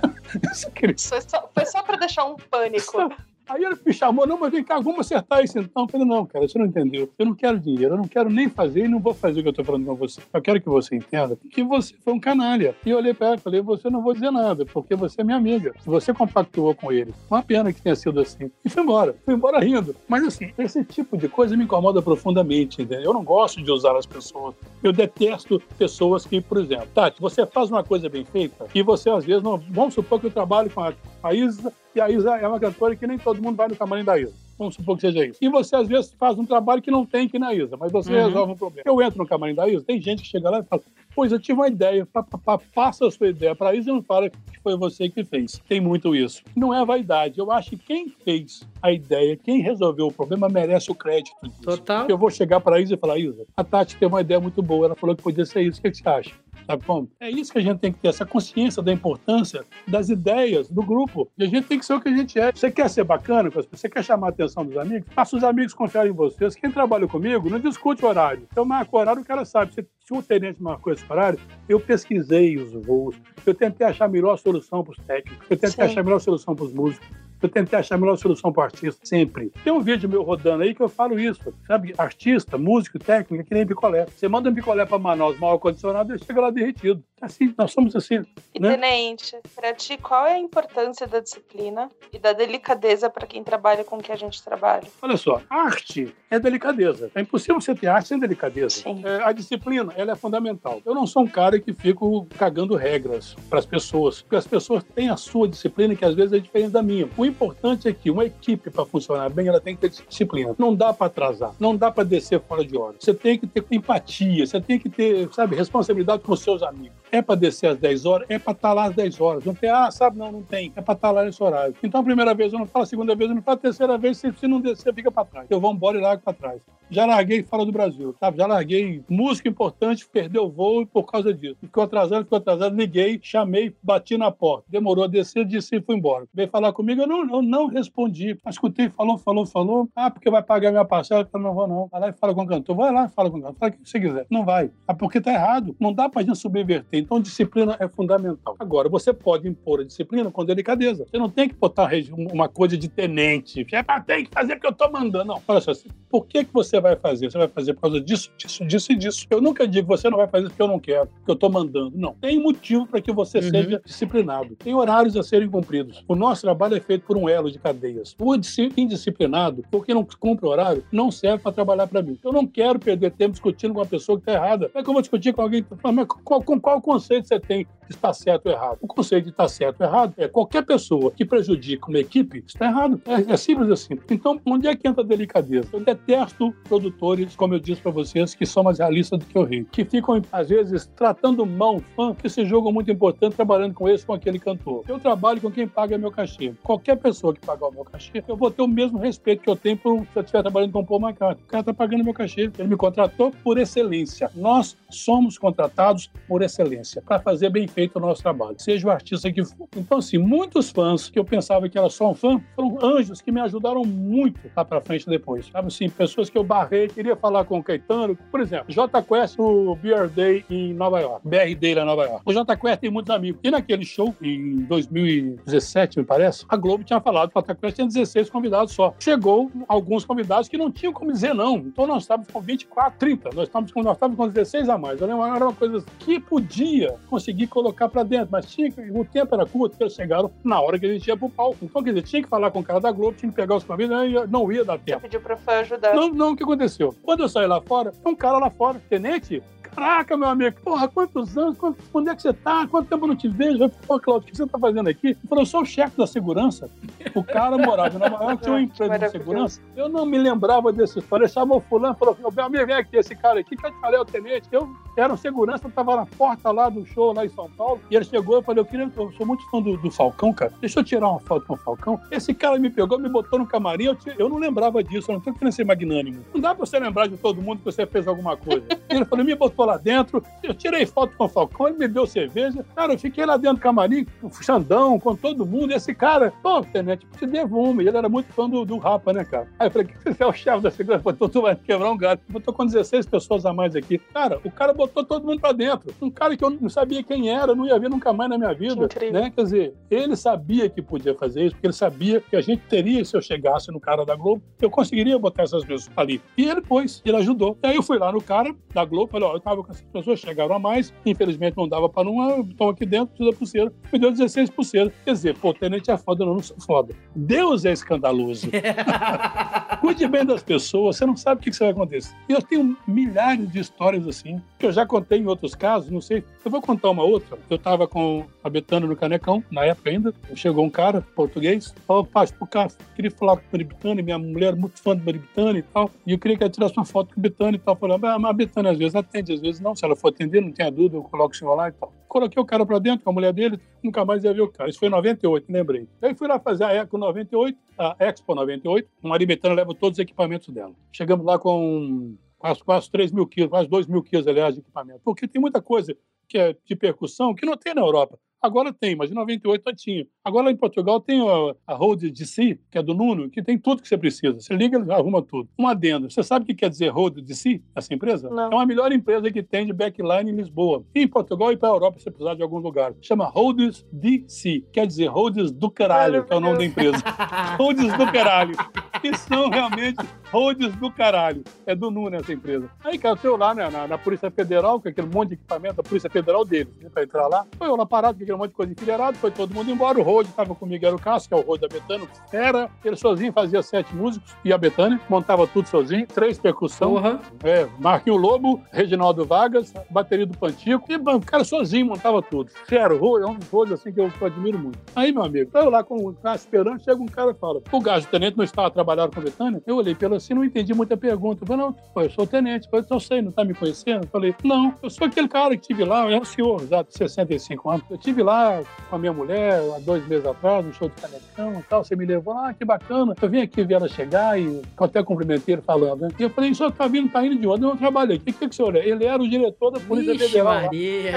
[0.98, 3.14] foi só, foi só para deixar um pânico.
[3.50, 5.84] Aí ele me chamou, não, mas vem cá, vamos acertar isso então.
[5.84, 7.10] Eu falei, não, cara, você não entendeu.
[7.18, 9.50] Eu não quero dinheiro, eu não quero nem fazer e não vou fazer o que
[9.50, 10.22] eu estou falando com você.
[10.32, 12.76] Eu quero que você entenda que você foi um canalha.
[12.86, 15.24] E eu olhei para ela e falei, você não vou dizer nada, porque você é
[15.24, 15.74] minha amiga.
[15.84, 17.12] Você compactuou com ele.
[17.30, 18.52] Uma pena que tenha sido assim.
[18.64, 19.16] E fui embora.
[19.26, 19.96] Fui embora rindo.
[20.08, 23.06] Mas assim, esse tipo de coisa me incomoda profundamente, entendeu?
[23.06, 24.54] Eu não gosto de usar as pessoas.
[24.84, 29.10] Eu detesto pessoas que, por exemplo, Tati, você faz uma coisa bem feita e você
[29.10, 29.58] às vezes não.
[29.70, 30.94] Vamos supor que eu trabalho com a,
[31.24, 34.06] a Isa e a Isa é uma cantora que nem todo mundo vai no camarim
[34.06, 34.34] da Isa.
[34.58, 35.38] Vamos supor que seja isso.
[35.42, 38.14] E você, às vezes, faz um trabalho que não tem aqui na Isa, mas você
[38.14, 38.26] uhum.
[38.26, 38.84] resolve um problema.
[38.86, 40.82] Eu entro no camarim da Isa, tem gente que chega lá e fala:
[41.16, 43.90] Pois eu tive uma ideia, pá, pá, pá, passa a sua ideia para a Isa
[43.90, 45.62] e não fala que foi você que fez.
[45.68, 46.44] Tem muito isso.
[46.56, 47.40] Não é vaidade.
[47.40, 51.62] Eu acho que quem fez a ideia, quem resolveu o problema, merece o crédito disso.
[51.62, 52.08] Total.
[52.08, 54.62] Eu vou chegar para a Isa e falar: Isa, a Tati tem uma ideia muito
[54.62, 55.80] boa, ela falou que podia ser isso.
[55.80, 56.32] O que você acha?
[56.70, 57.10] Sabe como?
[57.20, 60.84] É isso que a gente tem que ter, essa consciência da importância das ideias do
[60.84, 61.28] grupo.
[61.36, 62.52] E a gente tem que ser o que a gente é.
[62.52, 65.12] Você quer ser bacana, você quer chamar a atenção dos amigos?
[65.12, 66.54] Faça os amigos confiarem em vocês.
[66.54, 68.48] Quem trabalha comigo, não discute o horário.
[68.56, 69.74] Eu marco o horário, o cara sabe.
[69.74, 74.08] Se, se o tenente marcou esse horário, eu pesquisei os voos, eu tentei achar a
[74.08, 75.82] melhor solução para os técnicos, eu tentei Sim.
[75.84, 77.08] achar a melhor solução para os músicos.
[77.42, 79.50] Eu tentei achar a melhor solução para o artista, sempre.
[79.64, 81.54] Tem um vídeo meu rodando aí que eu falo isso.
[81.66, 84.08] Sabe, artista, músico, técnico, é que nem picolé.
[84.08, 87.02] Você manda um picolé para Manaus mal acondicionado, ele chega lá derretido.
[87.22, 88.26] Assim, nós somos assim.
[88.54, 88.76] E, né?
[88.76, 93.84] Tenente, para ti, qual é a importância da disciplina e da delicadeza para quem trabalha
[93.84, 94.84] com o que a gente trabalha?
[95.02, 97.12] Olha só, arte é delicadeza.
[97.16, 98.84] É impossível você ter arte sem delicadeza.
[98.88, 100.82] É, a disciplina, ela é fundamental.
[100.86, 104.84] Eu não sou um cara que fico cagando regras para as pessoas, porque as pessoas
[104.84, 107.10] têm a sua disciplina que às vezes é diferente da minha.
[107.18, 110.56] O importante é que uma equipe, para funcionar bem, ela tem que ter disciplina.
[110.58, 112.96] Não dá para atrasar, não dá para descer fora de hora.
[113.00, 116.98] Você tem que ter empatia, você tem que ter, sabe, responsabilidade com os seus amigos.
[117.12, 119.46] É para descer às 10 horas, é para estar tá lá às 10 horas.
[119.46, 120.72] Não tem, ah, sabe, não, não tem.
[120.76, 121.76] É para estar tá lá nesse horário.
[121.84, 123.98] Então, a primeira vez eu não falo, a segunda vez eu não falo, a terceira
[123.98, 125.48] vez, se, se não descer, fica para trás.
[125.50, 126.62] Eu vou embora e largo para trás.
[126.92, 128.38] Já larguei fora do Brasil, sabe?
[128.38, 131.58] Já larguei música importante, perdeu o voo por causa disso.
[131.62, 134.66] Ficou atrasado, ficou atrasado, liguei, chamei, bati na porta.
[134.68, 136.26] Demorou a descer, disse e fui embora.
[136.34, 138.38] Veio falar comigo, eu não, eu não respondi.
[138.48, 139.88] Escutei, falou, falou, falou.
[139.96, 141.28] Ah, porque vai pagar minha parcela.
[141.32, 141.88] Eu não vou não.
[141.88, 142.76] Vai lá e fala com o cantor.
[142.76, 143.58] Vai lá e fala com o cantor.
[143.60, 144.26] Fala o que você quiser.
[144.30, 144.72] Não vai.
[144.88, 145.76] Ah, porque tá errado.
[145.80, 146.99] Não dá pra gente subverter.
[147.00, 148.56] Então, disciplina é fundamental.
[148.60, 151.06] Agora, você pode impor a disciplina com delicadeza.
[151.10, 151.90] Você não tem que botar
[152.32, 153.66] uma coisa de tenente.
[153.72, 155.26] É, tem que fazer porque eu tô mandando.
[155.26, 155.42] Não.
[155.48, 155.72] Olha só,
[156.10, 157.30] por que, que você vai fazer?
[157.30, 159.28] Você vai fazer por causa disso, disso, disso e disso.
[159.30, 161.92] Eu nunca digo, você não vai fazer porque eu não quero, porque eu tô mandando.
[161.96, 162.14] Não.
[162.16, 163.50] Tem motivo para que você uhum.
[163.50, 164.56] seja disciplinado.
[164.56, 166.04] Tem horários a serem cumpridos.
[166.08, 168.16] O nosso trabalho é feito por um elo de cadeias.
[168.20, 172.18] O indisciplinado, porque não cumpre o horário, não serve para trabalhar para mim.
[172.24, 174.70] Eu não quero perder tempo discutindo com uma pessoa que está errada.
[174.70, 175.66] Como é que eu vou discutir com alguém?
[175.84, 178.78] Mas qual, com qual conceito você tem de estar certo ou errado?
[178.82, 182.66] O conceito de estar certo ou errado é qualquer pessoa que prejudica uma equipe está
[182.66, 183.00] errado.
[183.06, 184.00] É, é simples assim.
[184.10, 185.70] Então, onde é que entra a delicadeza?
[185.72, 189.44] Eu detesto produtores, como eu disse para vocês, que são mais realistas do que o
[189.44, 193.36] rei, que ficam, às vezes, tratando mal um fã, que esse jogo é muito importante,
[193.36, 194.84] trabalhando com esse, com aquele cantor.
[194.88, 196.54] Eu trabalho com quem paga meu cachê.
[196.64, 199.56] Qualquer pessoa que pagar o meu cachê, eu vou ter o mesmo respeito que eu
[199.56, 201.44] tenho por, se eu estiver trabalhando com o Paul McCartney.
[201.44, 202.52] O cara está pagando meu cachê.
[202.58, 204.32] Ele me contratou por excelência.
[204.36, 209.32] Nós somos contratados por excelência, para fazer bem feito o nosso trabalho, seja o artista
[209.32, 209.68] que for.
[209.76, 213.32] Então, assim, muitos fãs que eu pensava que era só um fã, foram anjos que
[213.32, 215.48] me ajudaram muito lá para frente depois.
[215.48, 219.38] Sabe assim, pessoas que eu barrei, queria falar com o Caetano, por exemplo, J Quest
[219.38, 222.22] no Beer Day em Nova York, BR Day lá em Nova York.
[222.26, 223.40] O J Quest tem muitos amigos.
[223.44, 227.76] E naquele show, em 2017, me parece, a Globo tinha falado que o J Quest
[227.76, 228.94] tinha 16 convidados só.
[229.00, 231.58] Chegou alguns convidados que não tinham como dizer não.
[231.58, 233.30] Então nós estávamos com 24, 30.
[233.34, 235.02] Nós estávamos com, nós estávamos com 16 a mais.
[235.02, 236.69] Era uma coisa que podia
[237.10, 240.80] conseguir colocar para dentro, mas tinha o tempo era curto, porque eles chegaram na hora
[240.80, 241.58] que a gente ia pro palco.
[241.62, 243.64] Então, quer dizer, tinha que falar com o cara da Globo, tinha que pegar os
[243.64, 245.00] convidados, não ia dar tempo.
[245.00, 245.94] Você pediu pra fã ajudar.
[245.94, 246.96] Não, não, o que aconteceu?
[247.04, 249.42] Quando eu saí lá fora, um cara lá fora, tenente,
[249.76, 251.58] Caraca, meu amigo, porra, quantos anos?
[251.58, 252.68] Quanto, onde é que você tá?
[252.68, 253.64] Quanto tempo eu não te vejo?
[253.64, 255.08] Eu falei, pô, Claudio, o que você tá fazendo aqui?
[255.08, 256.70] Ele falou, eu sou o chefe da segurança.
[257.16, 259.62] O cara morava em Nova York, tinha uma empresa de segurança.
[259.76, 261.24] Eu não me lembrava dessa história.
[261.26, 263.72] Ele chamou o fulano e falou, meu amigo, vem aqui, esse cara aqui, que eu
[263.72, 264.48] te falei, o tenente.
[264.52, 267.80] Eu era um segurança, eu tava na porta lá do show, lá em São Paulo,
[267.90, 270.52] e ele chegou, eu falei, eu queria, eu sou muito fã do, do Falcão, cara.
[270.60, 272.00] Deixa eu tirar uma foto com o Falcão.
[272.12, 275.22] Esse cara me pegou, me botou no camarim, eu, eu não lembrava disso, eu não
[275.22, 276.24] tô querendo ser magnânimo.
[276.34, 278.64] Não dá pra você lembrar de todo mundo que você fez alguma coisa.
[278.90, 282.06] ele falou, me botou lá dentro, eu tirei foto com o Falcão, ele me deu
[282.06, 282.66] cerveja.
[282.76, 285.72] Cara, eu fiquei lá dentro do camarim, com o Xandão, com todo mundo.
[285.72, 287.86] E esse cara, pô, Tenente, te devume.
[287.86, 289.48] Ele era muito fã do, do Rapa, né, cara?
[289.60, 291.04] Aí eu falei, que você é o chefe da segurança?
[291.14, 292.22] Pô, tu vai quebrar um gato.
[292.34, 293.98] Eu tô com 16 pessoas a mais aqui.
[293.98, 295.94] Cara, o cara botou todo mundo pra dentro.
[296.02, 298.54] Um cara que eu não sabia quem era, não ia ver nunca mais na minha
[298.54, 298.88] vida.
[299.12, 299.32] Né?
[299.36, 303.04] Quer dizer, ele sabia que podia fazer isso, porque ele sabia que a gente teria,
[303.04, 306.22] se eu chegasse no cara da Globo, eu conseguiria botar essas pessoas ali.
[306.38, 307.58] E ele pôs, ele ajudou.
[307.64, 309.86] E aí eu fui lá no cara da Globo, falei, ó, eu tava com essas
[309.92, 314.00] pessoas, chegaram a mais, infelizmente não dava para não, estão aqui dentro, precisa pulseira, me
[314.00, 314.94] deu 16 pulseiras.
[315.04, 316.94] Quer dizer, pô, tenente é foda, não, não sou foda.
[317.16, 318.50] Deus é escandaloso.
[319.82, 322.14] Cuide bem das pessoas, você não sabe o que, que vai acontecer.
[322.28, 326.02] E eu tenho milhares de histórias assim, que eu já contei em outros casos, não
[326.02, 326.24] sei.
[326.44, 327.38] Eu vou contar uma outra.
[327.50, 332.06] Eu estava com a Betânia no Canecão, na época ainda, chegou um cara, português, falou,
[332.06, 335.60] Paz, por cá, queria falar com a Betânia, minha mulher é muito fã da Betânia
[335.60, 337.76] e tal, e eu queria que ela tirasse uma foto com a Betânia e tal.
[337.76, 339.76] Falei, ah, mas a Betânia às vezes atende, às vezes não.
[339.76, 341.92] Se ela for atender, não tenha dúvida, eu coloco o senhor lá e tal.
[342.08, 344.70] Coloquei o cara pra dentro com a mulher dele, nunca mais ia ver o cara.
[344.70, 345.88] Isso foi em 98, lembrei.
[346.02, 350.04] Aí fui lá fazer a Eco 98, a Expo 98, uma Betânia leva todos os
[350.04, 350.74] equipamentos dela.
[350.92, 355.02] Chegamos lá com quase, quase 3 mil quilos, quase 2 mil quilos, aliás, de equipamento.
[355.04, 355.96] Porque tem muita coisa
[356.28, 358.20] que é de percussão que não tem na Europa.
[358.42, 360.08] Agora tem, mas em 98 não tinha.
[360.24, 363.82] Agora em Portugal tem a, a Rode DC, que é do Nuno, que tem tudo
[363.82, 364.40] que você precisa.
[364.40, 365.50] Você liga, arruma tudo.
[365.58, 366.10] Um adendo.
[366.10, 368.30] Você sabe o que quer dizer Rode DC, essa empresa?
[368.30, 368.52] Não.
[368.52, 370.84] É uma melhor empresa que tem de backline em Lisboa.
[370.96, 372.94] E em Portugal e para a Europa, se precisar de algum lugar.
[373.02, 374.64] Chama Rhodes DC.
[374.72, 376.98] Quer dizer Rhodes do caralho, que é o nome da empresa.
[377.58, 378.56] Rhodes do caralho.
[379.02, 379.98] Que são realmente
[380.32, 381.44] Rhodes do caralho.
[381.66, 382.70] É do Nuno essa empresa.
[382.84, 385.84] Aí, cara, eu lá né, na, na, Polícia Federal, com aquele monte de equipamento da
[385.84, 387.46] Polícia Federal deles, né, para entrar lá.
[387.58, 390.00] Foi eu lá parado, aquele monte de coisa enfileirada, foi todo mundo embora.
[390.00, 392.08] O Rode estava comigo, era o Cássio, que é o Rode da Betânia.
[392.32, 396.96] Era, ele sozinho fazia sete músicos, e a Betânia montava tudo sozinho, três percussão.
[396.96, 397.20] Uhum.
[397.44, 402.52] É, Marquinho Lobo, Reginaldo Vargas, bateria do Pantico, e o cara sozinho montava tudo.
[402.68, 404.78] Sério, o é um Rode assim que eu, admiro muito.
[404.96, 407.80] Aí, meu amigo, eu lá com o Cássio esperando, chega um cara e fala: o
[407.80, 409.62] gajo tenente não estava trabalhando com a Betânia?
[409.66, 411.44] Eu olhei pelo assim, não entendi muita pergunta.
[411.44, 412.66] Eu falei, não, pô, eu sou tenente.
[412.66, 414.04] Eu falei, então sei, não tá me conhecendo?
[414.04, 416.94] Eu falei, não, eu sou aquele cara que tive lá, é um senhor, já de
[416.94, 417.86] 65 anos.
[417.90, 421.60] Eu tive lá com a minha mulher há dois meses atrás, no show de Canecão
[421.60, 421.84] e tal.
[421.84, 423.16] Você me levou lá, ah, que bacana.
[423.22, 426.10] Eu vim aqui ver ela chegar e até cumprimentei ele falando, né?
[426.18, 427.64] E eu falei, o senhor tá vindo, tá indo de onde?
[427.64, 428.32] Eu não trabalho aqui.
[428.32, 428.88] O que, que o senhor é?
[428.88, 430.62] Ele era o diretor da Polícia Ixi, Federal.
[430.62, 431.12] Maria.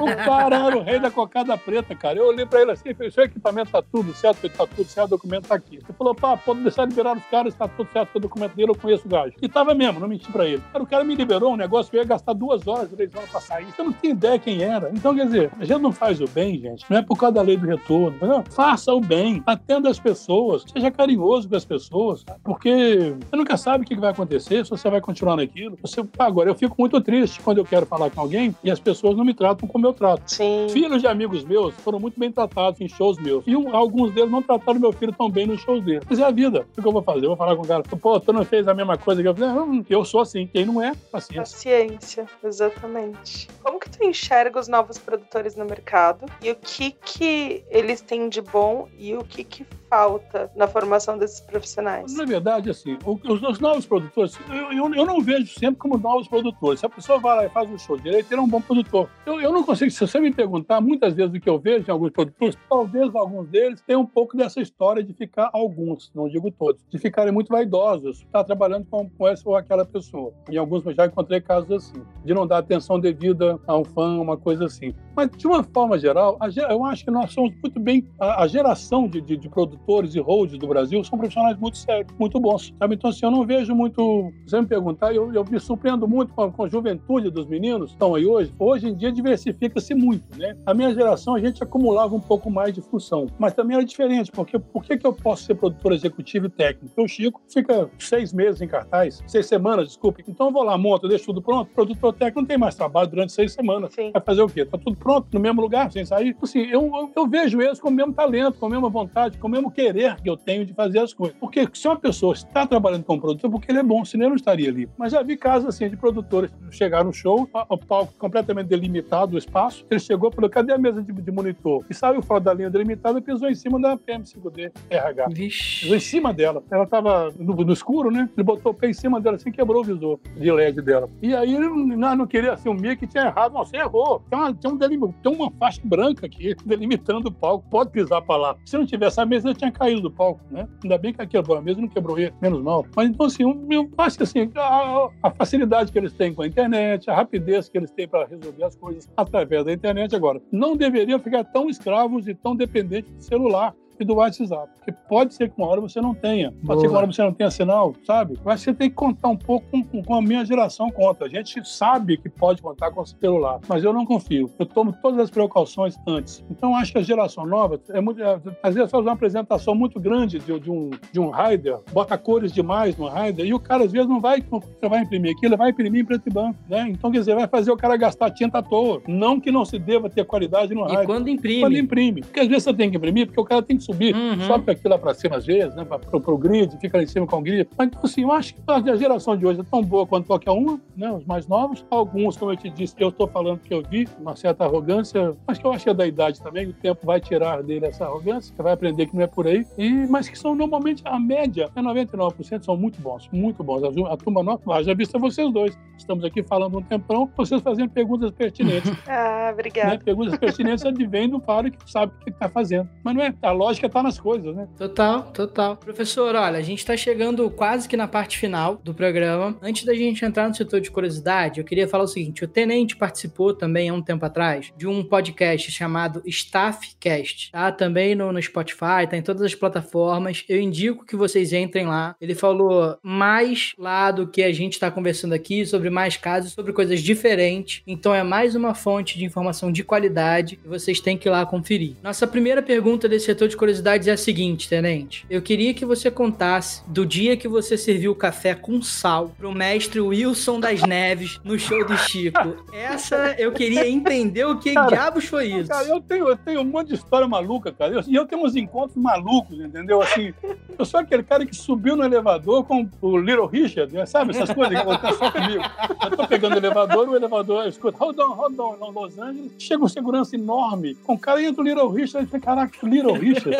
[0.00, 2.18] O cara era o rei da cocada preta, cara.
[2.18, 5.10] Eu olhei pra ele assim, falei, seu equipamento tá tudo certo, tá tudo certo, o
[5.10, 5.76] documento tá aqui.
[5.76, 8.76] Ele falou, pá, pode deixar liberar os caras, tá tudo certo, o documento dele, eu
[8.76, 9.34] conheço o gajo.
[9.40, 10.62] E tava mesmo, não menti pra ele.
[10.72, 13.28] Cara, o cara me liberou um negócio que eu ia gastar duas horas, três horas
[13.28, 13.66] pra sair.
[13.76, 14.90] Eu não tinha ideia quem era.
[14.92, 16.84] Então, quer dizer, a gente não faz o bem, gente.
[16.88, 18.16] Não é por causa da lei do retorno.
[18.16, 18.44] Entendeu?
[18.50, 19.42] Faça o bem.
[19.46, 20.64] Atenda as pessoas.
[20.72, 22.24] Seja carinhoso com as pessoas.
[22.44, 25.76] Porque você nunca sabe o que vai acontecer, se você vai continuar naquilo.
[25.80, 26.04] Você...
[26.18, 29.24] Agora, eu fico muito triste quando eu quero falar com alguém e as pessoas não
[29.24, 30.22] me tratam como eu trato.
[30.26, 30.66] Sim.
[30.70, 33.44] Filhos de amigos meus foram muito bem tratados em shows meus.
[33.46, 36.04] E um, alguns deles não trataram meu filho tão bem nos shows deles.
[36.08, 36.66] Mas é a vida.
[36.76, 37.24] O que eu vou fazer?
[37.24, 39.34] Eu vou falar com o cara, pô, tu não fez a mesma coisa que eu
[39.34, 39.42] fiz?
[39.42, 40.46] Não, eu sou assim.
[40.46, 41.56] Quem não é, paciência.
[41.56, 43.48] Paciência, exatamente.
[43.62, 48.28] Como que tu enxerga os novos produtores no mercado e o que que eles têm
[48.28, 49.66] de bom e o que que
[49.96, 52.14] falta na formação desses profissionais?
[52.14, 56.28] Na verdade, assim, os, os novos produtores, eu, eu, eu, não vejo sempre como novos
[56.28, 56.80] produtores.
[56.80, 59.08] Se a pessoa vai lá e faz um show direito, ele é um bom produtor.
[59.24, 61.90] Eu, eu não consigo, se você me perguntar, muitas vezes o que eu vejo em
[61.90, 66.50] alguns produtores, talvez alguns deles tenham um pouco dessa história de ficar, alguns, não digo
[66.50, 70.30] todos, de ficarem muito vaidosos, estar trabalhando com, com essa ou aquela pessoa.
[70.50, 74.20] Em alguns eu já encontrei casos assim, de não dar atenção devida a um fã,
[74.20, 74.94] uma coisa assim.
[75.16, 76.38] Mas, de uma forma geral,
[76.68, 78.06] eu acho que nós somos muito bem.
[78.20, 82.40] A, geração de, de, de produtores e holds do Brasil são profissionais muito sérios, muito
[82.40, 82.74] bons.
[82.78, 82.94] Sabe?
[82.94, 84.32] Então, assim, eu não vejo muito.
[84.46, 87.90] Você me perguntar, eu, eu me surpreendo muito com a, com a juventude dos meninos
[87.90, 88.52] que estão aí hoje.
[88.58, 90.56] Hoje em dia diversifica-se muito, né?
[90.66, 94.30] A minha geração, a gente acumulava um pouco mais de função, mas também era diferente,
[94.32, 96.86] porque por que, que eu posso ser produtor executivo e técnico?
[96.86, 100.24] Porque o Chico fica seis meses em cartaz, seis semanas, desculpe.
[100.26, 101.70] Então eu vou lá, monto, deixo tudo pronto.
[101.70, 103.92] O produtor técnico não tem mais trabalho durante seis semanas.
[103.94, 104.10] Sim.
[104.12, 104.64] Vai fazer o quê?
[104.64, 106.36] Tá tudo pronto, no mesmo lugar, sem sair.
[106.42, 109.48] Assim, eu, eu, eu vejo eles com o mesmo talento, com a mesma vontade, com
[109.48, 111.36] o mesmo querer que eu tenho de fazer as coisas.
[111.38, 114.36] Porque se uma pessoa está trabalhando como produtor, porque ele é bom, senão ele não
[114.36, 114.88] estaria ali.
[114.96, 119.38] Mas já vi casos assim de produtores chegar no show, o palco completamente delimitado, o
[119.38, 119.84] espaço.
[119.90, 121.84] Ele chegou e falou: cadê a mesa de, de monitor?
[121.88, 125.26] E saiu fora da linha delimitada e pisou em cima da PM5D RH.
[125.30, 125.80] Vixe.
[125.80, 126.62] Pisou em cima dela.
[126.70, 128.28] Ela estava no, no, escuro, né?
[128.36, 131.08] Ele botou o pé em cima dela assim, quebrou o visor de LED dela.
[131.22, 133.52] E aí ele não, não queria assumir que tinha errado.
[133.52, 134.22] Não, você errou.
[134.28, 137.64] Tem uma, tem, um delim, tem uma faixa branca aqui delimitando o palco.
[137.70, 138.56] Pode pisar para lá.
[138.64, 140.68] Se não tivesse a mesa, tinha caído do palco, né?
[140.82, 142.86] Ainda bem que ela quebrou a mesa, não quebrou ele, menos mal.
[142.94, 146.46] Mas então, assim, eu acho que assim, a, a facilidade que eles têm com a
[146.46, 150.76] internet, a rapidez que eles têm para resolver as coisas através da internet agora, não
[150.76, 154.68] deveriam ficar tão escravos e tão dependentes de celular e do WhatsApp.
[154.76, 156.80] Porque pode ser que uma hora você não tenha, pode Boa.
[156.80, 158.38] ser que uma hora você não tenha sinal, sabe?
[158.44, 161.24] Mas você tem que contar um pouco com, com, a minha geração conta.
[161.24, 164.50] A gente sabe que pode contar com o celular, mas eu não confio.
[164.58, 166.44] Eu tomo todas as precauções antes.
[166.50, 168.22] Então acho que a geração nova é muito.
[168.22, 172.16] É, às vezes faz uma apresentação muito grande de, de, um, de um rider, bota
[172.16, 175.46] cores demais no rider, e o cara às vezes não vai, não vai imprimir aquilo,
[175.46, 176.58] ele vai imprimir em preto e branco.
[176.68, 176.88] Né?
[176.90, 179.02] Então, quer dizer, vai fazer o cara gastar tinta à toa.
[179.06, 181.02] Não que não se deva ter qualidade no rider.
[181.02, 181.60] E quando imprime?
[181.60, 182.20] Quando imprime.
[182.22, 184.40] Porque às vezes você tem que imprimir, porque o cara tem que subir, uhum.
[184.46, 187.26] sobe aquilo lá para cima às vezes, né, para o grid, fica lá em cima
[187.26, 187.68] com o grid.
[187.76, 190.50] Mas, então, assim, eu acho que a geração de hoje é tão boa quanto qualquer
[190.50, 191.84] uma, né, os mais novos.
[191.90, 195.58] Alguns, como eu te disse, eu estou falando que eu vi, uma certa arrogância, mas
[195.58, 198.54] que eu acho que é da idade também, o tempo vai tirar dele essa arrogância,
[198.54, 201.70] você vai aprender que não é por aí, e, mas que são normalmente, a média
[201.74, 203.82] é 99%, são muito bons, muito bons.
[203.84, 207.90] A, a turma nova, já vista vocês dois, estamos aqui falando um tempão, vocês fazendo
[207.90, 208.90] perguntas pertinentes.
[209.08, 209.90] ah, obrigada.
[209.90, 209.98] Né?
[210.04, 212.88] Perguntas pertinentes advêm do paro que sabe o que está fazendo.
[213.02, 214.68] Mas não é, a lógica está nas coisas, né?
[214.76, 215.76] Total, total.
[215.76, 219.56] Professor, olha, a gente está chegando quase que na parte final do programa.
[219.62, 222.96] Antes da gente entrar no setor de curiosidade, eu queria falar o seguinte: o Tenente
[222.96, 227.70] participou também há um tempo atrás de um podcast chamado Staffcast, tá?
[227.70, 230.44] Também no, no Spotify, tá em todas as plataformas.
[230.48, 232.16] Eu indico que vocês entrem lá.
[232.20, 236.72] Ele falou mais lá do que a gente está conversando aqui, sobre mais casos, sobre
[236.72, 237.82] coisas diferentes.
[237.86, 241.44] Então é mais uma fonte de informação de qualidade e vocês têm que ir lá
[241.44, 241.94] conferir.
[242.02, 245.26] Nossa primeira pergunta desse setor de curiosidades é a seguinte, tenente.
[245.28, 250.00] Eu queria que você contasse do dia que você serviu café com sal pro mestre
[250.00, 252.64] Wilson das Neves no show do Chico.
[252.72, 255.68] Essa eu queria entender o que cara, diabos foi isso.
[255.68, 257.92] Cara, eu tenho, eu tenho um monte de história maluca, cara.
[257.92, 260.00] E eu, eu, tenho uns encontros malucos, entendeu?
[260.00, 260.32] Assim,
[260.78, 264.06] eu sou aquele cara que subiu no elevador com o Little Richard, né?
[264.06, 264.30] sabe?
[264.30, 265.62] Essas coisas que acontecem só comigo.
[266.04, 269.18] Eu tô pegando o elevador, o elevador, eu escuto, hold on, hold on, no Los
[269.18, 269.50] Angeles.
[269.58, 273.14] Chega um segurança enorme, com o cara entra o Little Richard, e fala, caraca, Little
[273.14, 273.55] Richard.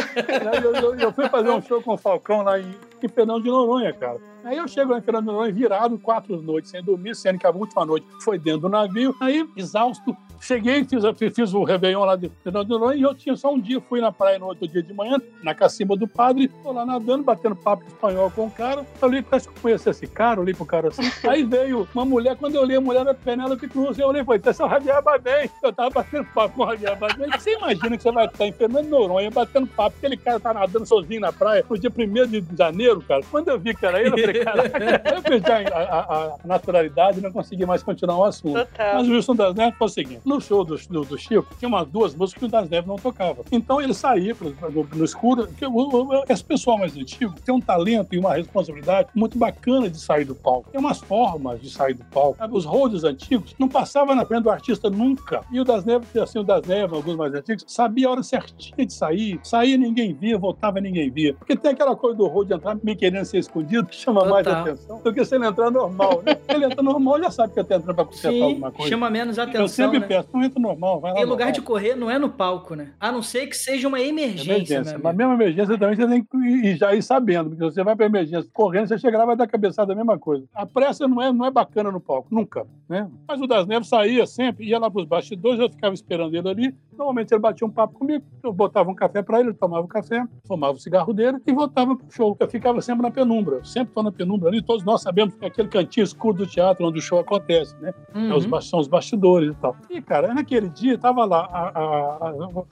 [0.63, 3.49] Eu, eu, eu, fui fazer um show com o Falcão lá em, em Fernando de
[3.49, 4.19] Noronha, cara.
[4.45, 7.47] Aí eu chego lá em Fernando de Noronha virado quatro noites sem dormir, sendo que
[7.47, 9.15] a última noite foi dentro do navio.
[9.21, 11.03] Aí, exausto, cheguei, fiz,
[11.35, 14.01] fiz o Réveillon lá de Fernando de Noronha e eu tinha só um dia, fui
[14.01, 17.57] na praia no outro dia de manhã, na cacimba do padre, tô lá nadando, batendo
[17.57, 18.87] papo espanhol com o cara.
[19.01, 21.11] Eu olhei, parece que eu conheci esse cara, olhei pro cara assim.
[21.29, 24.25] Aí veio uma mulher, quando eu olhei a mulher era Penélope Cruz, eu olhei e
[24.25, 24.97] falei, esse é o Javier.
[25.63, 27.31] Eu tava batendo papo com o Javier Bardem.
[27.31, 30.53] Você imagina que você vai estar em Fernando de Noronha batendo papo, aquele cara tá
[30.53, 33.23] nadando sozinho na praia no dia 1 de janeiro, cara.
[33.31, 34.63] Quando eu vi que era ele, eu falei, cara,
[35.15, 38.59] eu perdi a, a, a naturalidade e não consegui mais continuar o assunto.
[38.59, 38.95] Total.
[38.95, 41.69] Mas o Wilson das Neves foi o seguinte: no show do, do, do Chico, tinha
[41.69, 43.45] umas duas músicas que o das Neves não tocava.
[43.51, 45.47] Então ele saía no, no escuro.
[45.49, 45.67] Que,
[46.29, 50.35] esse pessoal mais antigo tem um talento e uma responsabilidade muito bacana de sair do
[50.35, 50.71] palco.
[50.71, 52.37] Tem umas formas de sair do palco.
[52.51, 55.43] Os roads antigos não passavam na frente do artista nunca.
[55.51, 58.87] E o das Neves, assim, o das Neves, alguns mais antigos, sabia a hora certinha
[58.87, 59.39] de sair.
[59.77, 61.35] Saía ninguém via, voltava, ninguém via.
[61.35, 64.35] Porque tem aquela coisa do road entrar me querendo ser escondido, que chama Total.
[64.35, 66.37] mais atenção do que se ele entrar normal, né?
[66.49, 68.89] ele entra normal, já sabe que eu tô entrando pra consertar alguma coisa.
[68.89, 70.07] chama menos atenção, Eu sempre né?
[70.07, 71.53] peço, não entra normal, vai lá Em lugar normal.
[71.53, 72.93] de correr, não é no palco, né?
[72.99, 74.99] A não ser que seja uma emergência, emergência.
[75.03, 78.07] Mas mesmo emergência também você tem que ir, já ir sabendo, porque você vai pra
[78.07, 80.45] emergência correndo, você chega lá e vai dar cabeçada a mesma coisa.
[80.55, 83.09] A pressa não é, não é bacana no palco, nunca, né?
[83.29, 86.75] Mas o Das Neves saía sempre, ia lá pros bastidores, eu ficava esperando ele ali.
[86.97, 89.89] Normalmente ele batia um papo comigo, eu botava um café para ele, ele tomava um
[89.89, 92.37] café, fumava o cigarro dele e voltava pro show.
[92.39, 94.63] Eu ficava sempre na penumbra, sempre tô na penumbra ali.
[94.63, 97.93] Todos nós sabemos que é aquele cantinho escuro do teatro onde o show acontece, né?
[98.15, 98.33] Uhum.
[98.33, 99.77] É os, são os bastidores e tal.
[99.91, 101.83] E, cara, naquele dia tava lá a, a,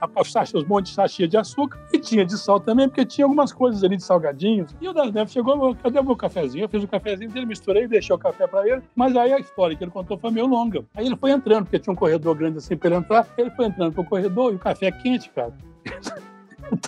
[0.01, 3.25] a, a, os montes de sachê de açúcar e tinha de sal também, porque tinha
[3.25, 4.75] algumas coisas ali de salgadinhos.
[4.81, 6.65] E o Das Neves chegou, cadê o meu cafezinho?
[6.65, 8.83] Eu fiz o um cafezinho dele, misturei, deixei o café para ele.
[8.95, 10.85] Mas aí a história que ele contou foi meio longa.
[10.95, 13.27] Aí ele foi entrando, porque tinha um corredor grande assim para ele entrar.
[13.37, 15.53] Ele foi entrando pro corredor e o café é quente, cara.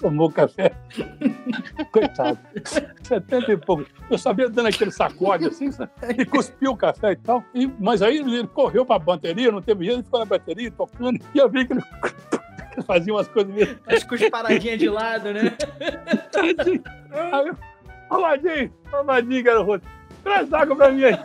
[0.00, 0.72] Tomou café.
[1.92, 2.38] Coitado.
[3.02, 3.84] 70 e pouco.
[4.08, 5.68] Eu sabia dando aquele sacode assim,
[6.16, 7.44] e cuspiu o café e tal.
[7.52, 10.70] E, mas aí ele correu para a bateria, não teve jeito, ele ficou na bateria
[10.70, 11.20] tocando.
[11.34, 11.82] E eu vi que ele
[12.86, 13.78] fazia umas coisas mesmo.
[13.86, 15.50] As cusparadinhas de lado, né?
[16.32, 16.82] Tadinho.
[17.10, 17.52] Aí,
[19.42, 19.86] garoto.
[20.26, 21.16] Traz água pra mim aí.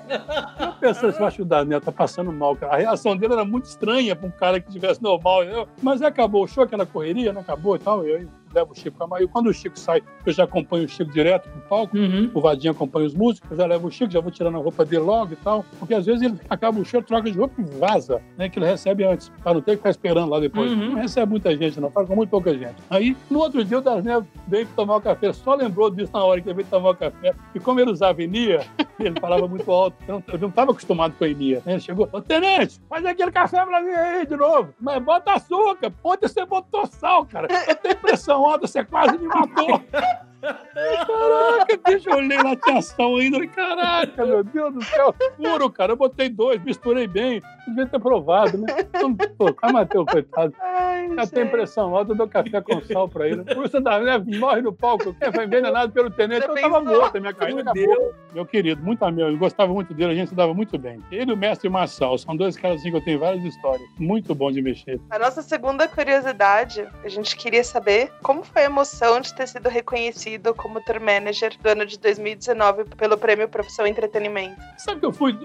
[0.60, 2.74] Eu pensando, eu acho que o Daniel tá passando mal, cara.
[2.74, 5.68] A reação dele era muito estranha pra um cara que estivesse normal, entendeu?
[5.82, 8.06] Mas acabou o show, aquela correria, não acabou e tal.
[8.08, 9.28] E aí levo o Chico pra Maio.
[9.28, 12.30] Quando o Chico sai, eu já acompanho o Chico direto pro palco, uhum.
[12.34, 14.86] o Vadinho acompanha os músicos, eu já levo o Chico, já vou tirando a roupa
[14.86, 17.64] dele logo e tal, porque às vezes ele acaba o show, troca de roupa e
[17.64, 20.72] vaza, né, que ele recebe antes, para não ter que ficar esperando lá depois.
[20.72, 20.92] Uhum.
[20.92, 22.76] Não recebe muita gente, não, faz com muito pouca gente.
[22.90, 26.24] Aí, no outro dia, o Das Neves veio tomar o café, só lembrou disso na
[26.24, 28.66] hora que ele veio tomar o café, e como ele usava Enia,
[29.00, 31.62] ele falava muito alto, eu não estava acostumado com a Enia.
[31.66, 35.92] Ele chegou, ô Tenente, faz aquele café pra mim aí de novo, mas bota açúcar,
[36.04, 39.82] ontem você botou sal, cara, eu tenho pressão alta, você quase me matou.
[40.42, 42.38] Caraca, bicho, eu olhei
[42.82, 43.48] sal ainda.
[43.48, 45.94] Caraca, meu Deus do céu, puro, cara.
[45.94, 47.42] Eu botei dois, misturei bem.
[47.68, 48.68] Devia ter provado, né?
[48.80, 50.54] Então, pô, calma, Mateu, coitado.
[50.60, 53.44] Ai, Já tem pressão alta, eu dou café com sal pra ele.
[53.64, 55.14] Isso da neve morre no palco.
[55.14, 58.14] Quem foi envenenado pelo tenente, eu tava morto, minha carreira acabou.
[58.34, 61.00] Meu querido, muito amigo, eu gostava muito dele, a gente se dava muito bem.
[61.12, 63.88] Ele e o mestre Marçal, são dois caras assim que eu tenho várias histórias.
[64.00, 65.00] Muito bom de mexer.
[65.10, 69.70] A nossa segunda curiosidade, a gente queria saber como foi a emoção de ter sido
[69.70, 74.56] reconhecido como tour manager do ano de 2019 pelo Prêmio Profissão Entretenimento.
[74.78, 75.38] Sabe que eu fui,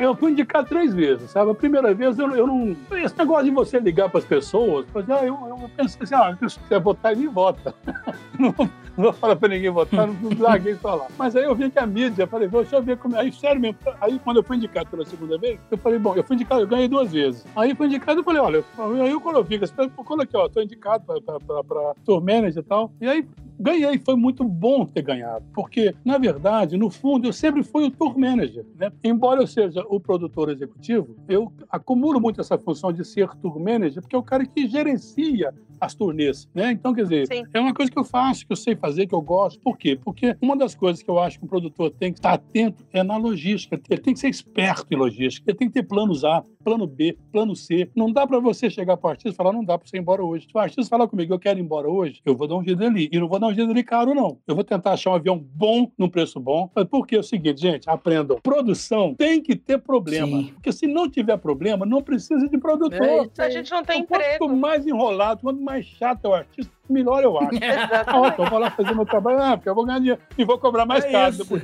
[0.00, 1.50] eu fui indicado três vezes, sabe?
[1.50, 2.76] A primeira vez eu, eu não.
[3.02, 6.58] Esse negócio de você ligar para as pessoas, ah, eu, eu pensei assim, ah, se
[6.58, 7.74] você votar, ele vota.
[8.38, 8.54] não,
[8.96, 11.06] vou falar para ninguém votar, não, não larguei lá.
[11.16, 13.20] Mas aí eu vi que a mídia, falei, deixa eu ver como é.
[13.20, 16.24] Aí, sério mesmo, aí quando eu fui indicado pela segunda vez, eu falei, bom, eu
[16.24, 17.44] fui indicado, eu ganhei duas vezes.
[17.56, 18.64] Aí fui indicado, eu falei, olha,
[19.02, 22.92] aí eu coloquei, aqui, ó, tô indicado para tour manager e tal.
[23.00, 23.26] E aí
[23.58, 27.90] ganhei, foi muito bom ter ganhado, porque, na verdade, no fundo, eu sempre fui o
[27.90, 28.64] tour manager.
[28.76, 28.90] Né?
[29.04, 34.02] Embora eu seja o produtor executivo, eu acumulo muito essa função de ser tour manager,
[34.02, 36.72] porque é o cara que gerencia as turnês, né?
[36.72, 37.44] Então, quer dizer, Sim.
[37.52, 39.60] é uma coisa que eu faço, que eu sei fazer, que eu gosto.
[39.60, 39.98] Por quê?
[40.02, 43.02] Porque uma das coisas que eu acho que um produtor tem que estar atento é
[43.02, 43.80] na logística.
[43.88, 45.50] Ele tem que ser esperto em logística.
[45.50, 47.90] Ele tem que ter planos A, plano B, plano C.
[47.94, 50.00] Não dá para você chegar para o artista e falar, não dá para você ir
[50.00, 50.46] embora hoje.
[50.46, 52.82] Se o artista falar comigo, eu quero ir embora hoje, eu vou dar um jeito
[52.82, 53.08] ali.
[53.12, 54.38] E não vou dar um jeito ali caro, não.
[54.46, 56.68] Eu vou tentar achar um avião bom, num preço bom.
[56.90, 58.38] Porque é o seguinte, gente, aprendam.
[58.42, 60.38] Produção tem que ter problema.
[60.38, 60.50] Sim.
[60.54, 63.30] Porque se não tiver problema, não precisa de produtor.
[63.38, 64.38] É, a gente não tem então, emprego.
[64.38, 67.50] Quanto mais enrolado, quanto mais chato é o artista, melhor eu acho.
[68.38, 70.86] eu vou lá fazer meu trabalho, ah, porque eu vou ganhar dinheiro e vou cobrar
[70.86, 71.36] mais é caro.
[71.36, 71.62] Depois.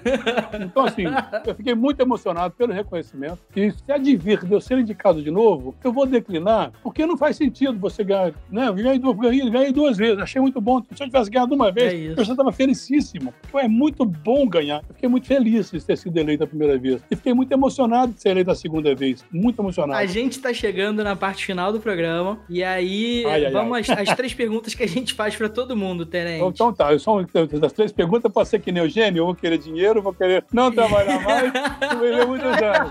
[0.61, 1.05] Então, assim,
[1.47, 3.39] eu fiquei muito emocionado pelo reconhecimento.
[3.55, 7.37] E se advir de eu ser indicado de novo, eu vou declinar, porque não faz
[7.37, 8.33] sentido você ganhar.
[8.51, 8.68] Né?
[8.68, 10.83] Eu ganhei duas, ganhei, ganhei duas vezes, achei muito bom.
[10.83, 13.33] Se eu tivesse ganhado uma vez, é eu já estava felicíssimo.
[13.49, 14.83] Então, é muito bom ganhar.
[14.89, 17.03] Eu fiquei muito feliz de ter sido eleito a primeira vez.
[17.11, 19.25] E fiquei muito emocionado de ser eleito a segunda vez.
[19.31, 19.99] Muito emocionado.
[19.99, 22.39] A gente está chegando na parte final do programa.
[22.49, 23.81] E aí, ai, ai, vamos ai.
[23.81, 26.37] Às, às três perguntas que a gente faz para todo mundo, Tenente.
[26.37, 27.23] Então, então tá, eu só
[27.61, 30.45] das três perguntas pode ser que nem o gênio, eu vou querer dinheiro, vou querer
[30.53, 31.53] não trabalhar mais,
[31.95, 32.91] vou viver muitos anos.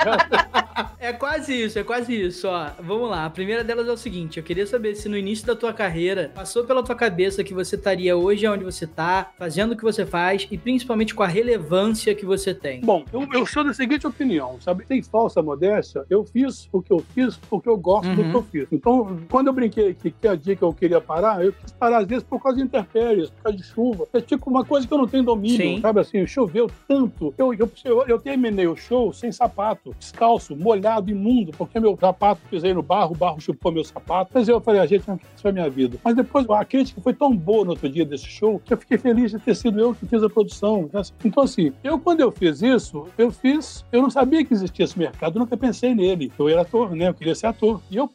[1.00, 2.70] É quase isso, é quase isso, ó.
[2.80, 5.56] Vamos lá, a primeira delas é o seguinte, eu queria saber se no início da
[5.56, 9.78] tua carreira passou pela tua cabeça que você estaria hoje onde você tá, fazendo o
[9.78, 12.82] que você faz e principalmente com a relevância que você tem.
[12.82, 14.86] Bom, eu, eu sou da seguinte opinião, sabe?
[14.88, 18.16] Sem falsa modéstia, eu fiz o que eu fiz porque eu gosto uhum.
[18.16, 18.68] do que eu fiz.
[18.72, 22.04] Então, quando eu brinquei que, que a dia que eu queria parar, eu quis parar
[22.14, 24.08] disso por causa de intempéries, por causa de chuva.
[24.14, 25.82] É tipo uma coisa que eu não tenho domínio, Sim.
[25.82, 26.26] sabe assim?
[26.28, 27.34] Choveu tanto.
[27.38, 32.42] Eu, eu, eu, eu terminei o show sem sapato, descalço, molhado, imundo, porque meu sapato
[32.50, 34.32] pisei no barro, o barro chupou meu sapato.
[34.34, 35.98] Mas eu falei, a gente, isso foi a minha vida.
[36.04, 38.98] Mas depois a crítica foi tão boa no outro dia desse show que eu fiquei
[38.98, 40.90] feliz de ter sido eu que fiz a produção.
[41.24, 44.98] Então, assim, eu quando eu fiz isso, eu fiz, eu não sabia que existia esse
[44.98, 46.32] mercado, eu nunca pensei nele.
[46.38, 47.10] Eu era ator, né?
[47.10, 47.82] Eu queria ser ator.
[47.90, 48.10] E eu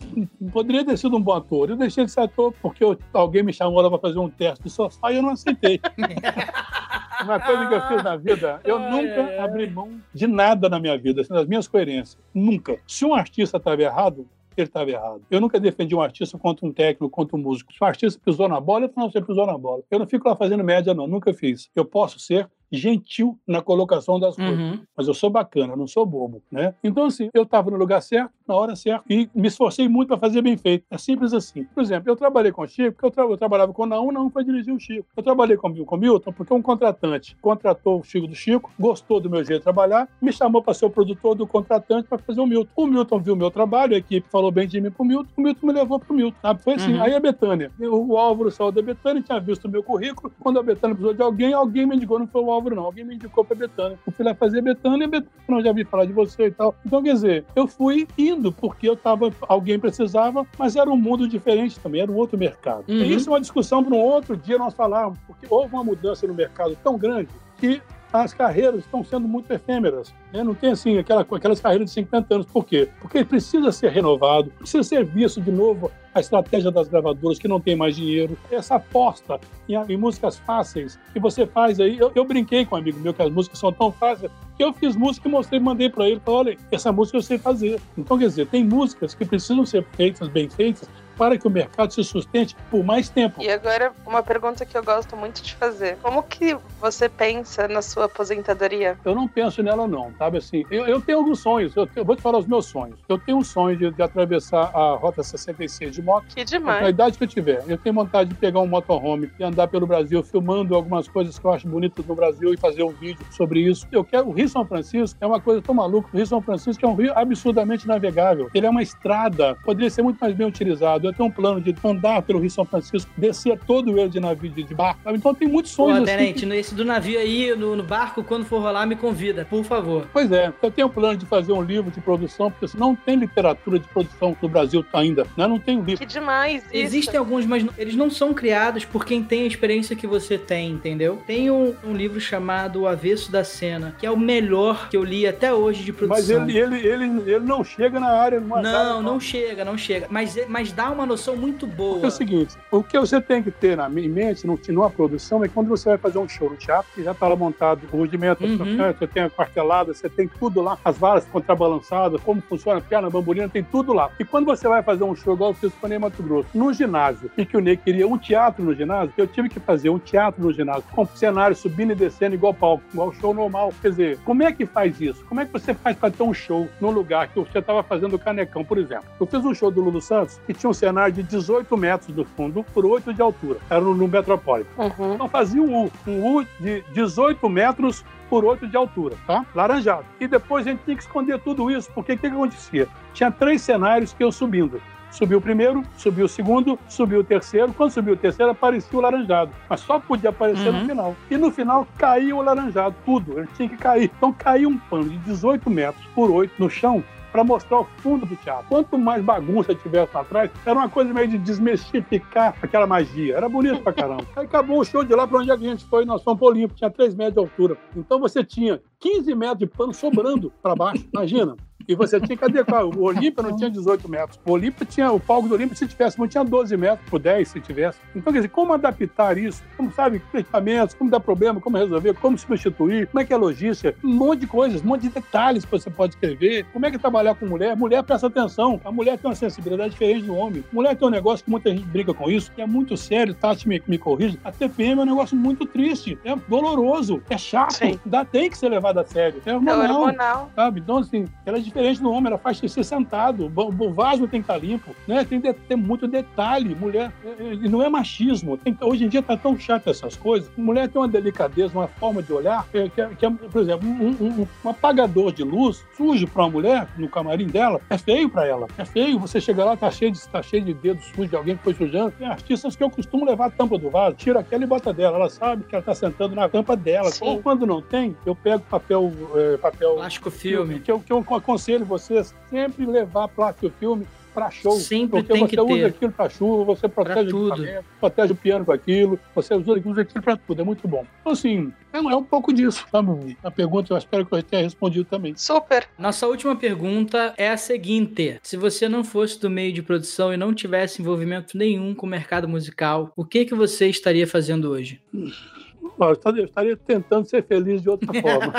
[0.53, 1.71] poderia ter sido um bom ator.
[1.71, 4.65] Eu deixei de ser ator porque eu, alguém me chamou lá para fazer um teste
[4.65, 5.81] de sofá e eu não aceitei.
[7.23, 10.97] Uma coisa que eu fiz na vida, eu nunca abri mão de nada na minha
[10.97, 12.17] vida, assim, das minhas coerências.
[12.33, 12.79] Nunca.
[12.87, 14.25] Se um artista estava errado,
[14.57, 15.23] ele estava errado.
[15.31, 17.73] Eu nunca defendi um artista contra um técnico, contra um músico.
[17.73, 19.83] Se o artista pisou na bola, eu falo, não, você pisou na bola.
[19.91, 21.07] Eu não fico lá fazendo média, não.
[21.07, 21.71] Nunca fiz.
[21.75, 24.59] Eu posso ser gentil na colocação das coisas.
[24.59, 24.81] Uhum.
[24.97, 26.75] Mas eu sou bacana, não sou bobo, né?
[26.83, 30.19] Então, assim, eu estava no lugar certo, na hora certa, e me esforcei muito para
[30.19, 30.85] fazer bem feito.
[30.91, 31.65] É simples assim.
[31.75, 34.13] Por exemplo, eu trabalhei com o Chico, porque eu, tra eu trabalhava com o Naum,
[34.13, 35.07] não foi dirigir o Chico.
[35.17, 39.21] Eu trabalhei com, com o Milton, porque um contratante contratou o Chico do Chico, gostou
[39.21, 42.41] do meu jeito de trabalhar, me chamou para ser o produtor do contratante para fazer
[42.41, 42.71] o Milton.
[42.77, 45.41] O Milton viu o meu trabalho, a equipe falou bem de mim pro Milton, o
[45.41, 46.63] Milton me levou pro Milton, sabe?
[46.63, 46.95] Foi assim.
[46.95, 47.03] Uhum.
[47.03, 50.63] Aí a Betânia, o Álvaro saiu da Betânia, tinha visto o meu currículo, quando a
[50.63, 53.45] Betânia precisou de alguém, alguém me indicou, não foi o Álvaro não, alguém me indicou
[53.45, 53.99] para Betânia.
[54.07, 56.75] Eu fui lá fazer Betânia e Betânia, não, já vi falar de você e tal.
[56.85, 61.29] Então, quer dizer, eu fui indo porque eu tava, alguém precisava, mas era um mundo
[61.29, 62.85] diferente também, era um outro mercado.
[62.89, 62.97] Uhum.
[62.97, 66.27] E isso é uma discussão para um outro dia nós falarmos, porque houve uma mudança
[66.27, 67.29] no mercado tão grande
[67.59, 67.83] que
[68.13, 70.15] as carreiras estão sendo muito efêmeras.
[70.33, 70.43] Né?
[70.43, 72.47] Não tem assim aquela, aquelas carreiras de 50 anos.
[72.47, 72.89] Por quê?
[73.01, 77.61] Porque precisa ser renovado, precisa ser visto de novo a estratégia das gravadoras que não
[77.61, 79.39] tem mais dinheiro, essa aposta
[79.69, 81.99] em, em músicas fáceis que você faz aí.
[81.99, 84.73] Eu, eu, brinquei com um amigo meu que as músicas são tão fáceis que eu
[84.73, 87.81] fiz música e mostrei, mandei para ele, falei, olha, essa música eu sei fazer.
[87.97, 90.89] Então, quer dizer, tem músicas que precisam ser feitas, bem feitas,
[91.19, 93.43] para que o mercado se sustente por mais tempo.
[93.43, 95.99] E agora, uma pergunta que eu gosto muito de fazer.
[96.01, 98.97] Como que você pensa na sua aposentadoria?
[99.05, 100.65] Eu não penso nela não, sabe assim?
[100.71, 102.99] Eu, eu tenho alguns sonhos, eu, eu, vou te falar os meus sonhos.
[103.09, 106.27] Eu tenho um sonho de, de atravessar a Rota 66 de moto.
[106.35, 106.83] Que demais.
[106.83, 107.65] Na idade que eu tiver.
[107.67, 111.45] Eu tenho vontade de pegar um motorhome e andar pelo Brasil filmando algumas coisas que
[111.45, 113.87] eu acho bonitas no Brasil e fazer um vídeo sobre isso.
[113.91, 114.29] Eu quero...
[114.29, 116.09] O Rio São Francisco é uma coisa tão maluca.
[116.13, 118.49] O Rio São Francisco é um rio absurdamente navegável.
[118.55, 121.75] Ele é uma estrada, poderia ser muito mais bem utilizado eu tenho um plano de
[121.85, 125.01] andar pelo Rio São Francisco, descer todo ele de navio de, barco.
[125.07, 125.99] Então tem muitos sonhos.
[125.99, 126.55] Pô, assim tenente, que...
[126.55, 130.07] esse do navio aí, no, no, barco, quando for rolar, me convida, por favor.
[130.13, 133.17] Pois é, eu tenho um plano de fazer um livro de produção, porque não tem
[133.17, 135.47] literatura de produção no Brasil ainda, né?
[135.47, 135.99] Não tem livro.
[135.99, 136.63] Que demais!
[136.65, 136.75] Isso.
[136.75, 140.71] Existem alguns, mas eles não são criados por quem tem a experiência que você tem,
[140.71, 141.23] entendeu?
[141.27, 145.05] Tem um, um livro chamado O Avesso da Cena, que é o melhor que eu
[145.05, 146.41] li até hoje de produção.
[146.41, 148.41] Mas ele, ele, ele, ele não chega na área.
[148.41, 150.07] Não, área, não chega, não chega.
[150.11, 152.05] Mas, mas dá uma noção muito boa.
[152.05, 155.49] É o seguinte, o que você tem que ter na, em mente, numa produção, é
[155.49, 158.45] quando você vai fazer um show no teatro, que já está lá montado o rudimento,
[158.45, 158.77] uhum.
[158.99, 163.07] você tem a quartelada, você tem tudo lá, as varas contrabalançadas, como funciona a perna,
[163.07, 164.11] a bambolina, tem tudo lá.
[164.19, 166.49] E quando você vai fazer um show, igual eu fiz com o Ney Mato Grosso,
[166.53, 169.91] no ginásio, e que o Ney queria um teatro no ginásio, eu tive que fazer
[169.91, 173.73] um teatro no ginásio, com cenário subindo e descendo igual palco, igual show normal.
[173.81, 175.25] Quer dizer, como é que faz isso?
[175.27, 178.17] Como é que você faz para ter um show num lugar que você estava fazendo
[178.17, 179.05] o Canecão, por exemplo?
[179.21, 182.25] Eu fiz um show do Lulu Santos que tinha um cenário de 18 metros do
[182.25, 183.59] fundo por 8 de altura.
[183.71, 184.71] Era no, no Metropolitan.
[184.77, 185.15] Uhum.
[185.15, 189.45] Então fazia um U, um U de 18 metros por 8 de altura, tá?
[189.55, 190.05] Laranjado.
[190.21, 192.89] E depois a gente tinha que esconder tudo isso, porque o que, que acontecia?
[193.15, 194.81] Tinha três cenários que eu subindo.
[195.11, 197.73] Subiu o primeiro, subiu o segundo, subiu o terceiro.
[197.73, 199.51] Quando subiu o terceiro, aparecia o laranjado.
[199.69, 200.81] Mas só podia aparecer uhum.
[200.81, 201.17] no final.
[201.31, 203.39] E no final caiu o laranjado, tudo.
[203.39, 204.11] Ele tinha que cair.
[204.17, 207.03] Então caiu um pano de 18 metros por 8 no chão
[207.33, 208.67] para mostrar o fundo do teatro.
[208.69, 213.37] Quanto mais bagunça tivesse lá atrás, era uma coisa meio de desmistificar aquela magia.
[213.37, 214.25] Era bonito pra caramba.
[214.37, 216.75] Aí acabou o show de lá para onde a gente foi, nós fomos pro Olimpo,
[216.75, 217.77] tinha 3 metros de altura.
[217.97, 221.57] Então você tinha 15 metros de pano sobrando para baixo, imagina.
[221.89, 222.85] E você tinha que adequar.
[222.85, 224.39] O Olímpia não tinha 18 metros.
[224.45, 227.49] O Olímpia tinha, o palco do Olímpia, se tivesse, não tinha 12 metros por 10,
[227.49, 227.99] se tivesse.
[228.15, 229.63] Então, quer dizer, como adaptar isso?
[229.75, 233.95] Como, sabe, equipamentos, como dar problema, como resolver, como substituir, como é que é logística,
[234.05, 236.67] um monte de coisas, um monte de detalhes que você pode escrever.
[236.75, 237.75] Como é que é trabalhar com mulher?
[237.75, 238.79] Mulher presta atenção.
[238.85, 240.63] A mulher tem uma sensibilidade diferente do homem.
[240.71, 243.67] Mulher tem um negócio que muita gente briga com isso, que é muito sério, Tati
[243.67, 244.39] me, me corrige.
[244.45, 248.69] A TPM é um negócio muito triste, é doloroso, é chato, dá, tem que ser
[248.69, 249.41] levado a sério.
[249.47, 250.51] É hormonal, é hormonal.
[250.55, 250.81] sabe?
[250.81, 254.43] Então, assim, ela é diferente diferente do homem, ela faz xixi sentado, o vaso tem
[254.43, 255.25] que estar limpo, né?
[255.25, 256.75] Tem que ter muito detalhe.
[256.75, 258.57] Mulher, e não é machismo.
[258.57, 260.51] Tem, hoje em dia tá tão chato essas coisas.
[260.57, 264.17] Mulher tem uma delicadeza, uma forma de olhar, que, que, que é, por exemplo, um,
[264.21, 268.47] um, um, apagador de luz sujo para uma mulher no camarim dela é feio para
[268.47, 268.67] ela.
[268.77, 269.19] É feio.
[269.21, 271.75] Você chega lá, tá cheio de, tá cheio de dedos sujos de alguém que foi
[271.75, 272.13] sujando.
[272.19, 275.17] Tem artistas que eu costumo levar a tampa do vaso, tira aquela e bota dela.
[275.17, 277.11] Ela sabe que ela tá sentando na tampa dela.
[277.11, 277.25] Sim.
[277.25, 279.13] Ou quando não tem, eu pego papel.
[279.37, 280.81] É, papel plástico filme.
[280.81, 284.07] Que eu, que eu aconselho vocês sempre levar plástico filme
[284.39, 284.79] para show.
[284.79, 285.85] Sempre porque tem você que usa ter.
[285.87, 290.03] aquilo para chuva, você protege o equipamento, protege o piano com aquilo, você usa, usa
[290.03, 291.05] aquilo para tudo, é muito bom.
[291.21, 293.37] Então, assim, é, é um pouco disso, sabe?
[293.43, 295.35] A pergunta eu espero que eu tenha respondido também.
[295.37, 295.89] Super.
[295.99, 300.37] Nossa última pergunta é a seguinte: se você não fosse do meio de produção e
[300.37, 305.01] não tivesse envolvimento nenhum com o mercado musical, o que que você estaria fazendo hoje?
[305.99, 308.53] Eu estaria tentando ser feliz de outra forma.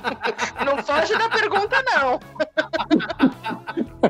[0.64, 2.20] não foge da pergunta, não.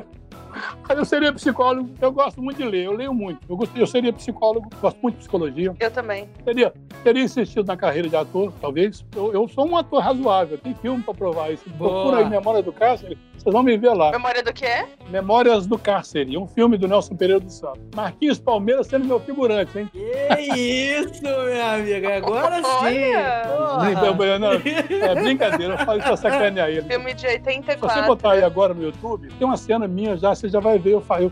[0.89, 3.39] Eu seria psicólogo, eu gosto muito de ler, eu leio muito.
[3.49, 5.73] Eu, gosto, eu seria psicólogo, gosto muito de psicologia.
[5.79, 6.29] Eu também.
[6.45, 6.73] Teria,
[7.03, 9.05] teria insistido na carreira de ator, talvez.
[9.15, 11.67] Eu, eu sou um ator razoável, tem filme para provar isso.
[11.71, 11.89] Boa.
[11.89, 14.11] Procura aí Memória do Cárcere, vocês vão me ver lá.
[14.11, 14.85] Memória do quê?
[15.09, 17.81] Memórias do Cárcere, um filme do Nelson Pereira do Santos.
[17.93, 19.89] Marquinhos Palmeiras sendo meu figurante, hein?
[19.93, 23.11] Que isso, meu amigo, agora sim.
[24.39, 24.57] Não,
[25.09, 26.83] é brincadeira, eu falo isso pra sacanear ele.
[26.83, 27.89] Filme de 84.
[27.89, 30.79] Se você botar aí agora no YouTube, tem uma cena minha já, você já vai
[30.83, 31.31] ver, eu falo, eu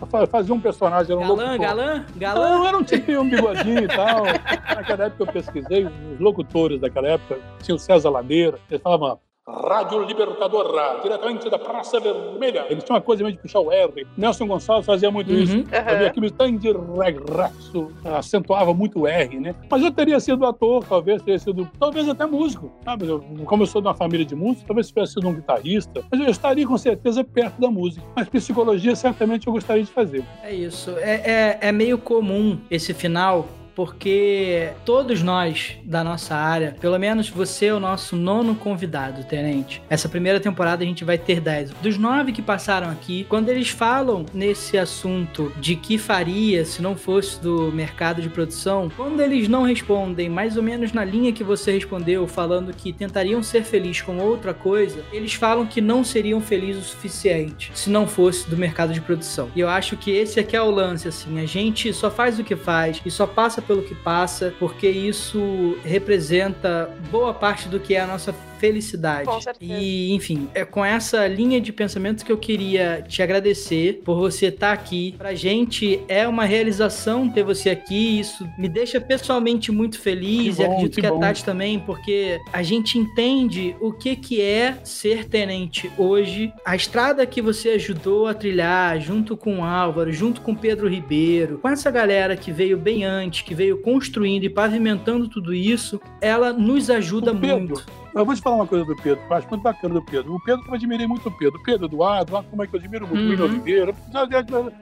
[0.00, 1.58] eu fazia um personagem, era um galã, locutor.
[1.58, 2.48] galã, galã.
[2.50, 4.24] Não, era um tipo um bigodinho e tal.
[4.76, 9.18] Naquela época eu pesquisei, os locutores daquela época, tinha o César Ladeira, ele falava
[9.48, 12.66] Rádio Libertadora, diretamente da Praça Vermelha.
[12.68, 14.06] Eles tinham uma coisa meio de puxar o R.
[14.16, 15.38] Nelson Gonçalves fazia muito uhum.
[15.38, 15.56] isso.
[15.56, 15.66] Uhum.
[15.66, 19.54] Fazia aquele tanto de regresso, acentuava muito o R, né?
[19.70, 23.06] Mas eu teria sido ator, talvez teria sido, talvez até músico, sabe?
[23.06, 26.20] Eu, como eu sou de uma família de músicos, talvez tivesse sido um guitarrista, mas
[26.20, 28.04] eu estaria com certeza perto da música.
[28.14, 30.24] Mas psicologia, certamente, eu gostaria de fazer.
[30.42, 30.90] É isso.
[30.98, 33.46] É, é, é meio comum esse final
[33.78, 39.80] porque todos nós da nossa área, pelo menos você é o nosso nono convidado, tenente.
[39.88, 41.70] Essa primeira temporada a gente vai ter 10.
[41.80, 46.96] Dos nove que passaram aqui, quando eles falam nesse assunto de que faria se não
[46.96, 51.44] fosse do mercado de produção, quando eles não respondem mais ou menos na linha que
[51.44, 56.40] você respondeu, falando que tentariam ser felizes com outra coisa, eles falam que não seriam
[56.40, 59.48] felizes o suficiente se não fosse do mercado de produção.
[59.54, 62.42] E eu acho que esse aqui é o lance, assim, a gente só faz o
[62.42, 67.94] que faz e só passa pelo que passa, porque isso representa boa parte do que
[67.94, 69.24] é a nossa felicidade.
[69.24, 69.72] Com certeza.
[69.72, 74.46] E, enfim, é com essa linha de pensamento que eu queria te agradecer por você
[74.46, 75.14] estar aqui.
[75.16, 78.20] Pra gente é uma realização ter você aqui.
[78.20, 81.20] Isso me deixa pessoalmente muito feliz que e bom, acredito que que, a bom.
[81.20, 86.52] Tati também, porque a gente entende o que, que é ser tenente hoje.
[86.64, 90.88] A estrada que você ajudou a trilhar junto com o Álvaro, junto com o Pedro
[90.88, 96.00] Ribeiro, com essa galera que veio bem antes, que veio construindo e pavimentando tudo isso,
[96.20, 97.84] ela nos ajuda Pedro, muito.
[98.14, 100.34] Eu vou te falar uma coisa do Pedro, que eu acho muito bacana do Pedro.
[100.34, 101.58] O Pedro, eu admirei muito o Pedro.
[101.60, 103.50] O Pedro Eduardo, olha como é que eu admiro muito o William Uhum.
[103.52, 103.94] Oliveira.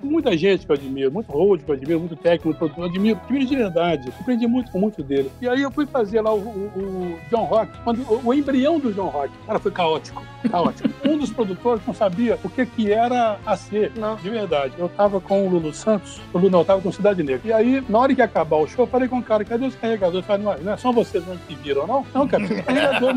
[0.02, 2.90] Muita gente que eu admiro, muito road que eu admiro, muito técnico, muito produtor, eu
[2.90, 4.12] admiro, admiro de verdade.
[4.20, 5.30] Aprendi muito com muito dele.
[5.42, 8.78] E aí eu fui fazer lá o, o- o John Rock, quando, o, o embrião
[8.78, 9.30] do John Rock.
[9.46, 10.22] Cara, foi caótico.
[10.50, 10.88] Caótico.
[11.06, 14.16] um dos produtores não sabia o que, que era a ser, Não.
[14.16, 14.74] de verdade.
[14.78, 17.40] Eu tava com o Lulu Santos, o Lulu não, eu tava com Cidade Negra.
[17.44, 19.74] E aí, na hora que acabar o show, eu falei com o cara, cadê os
[19.74, 20.20] carregadores?
[20.20, 22.06] Eu falei, não, não é só vocês não que viram, não?
[22.14, 23.14] Não, cara, carregador,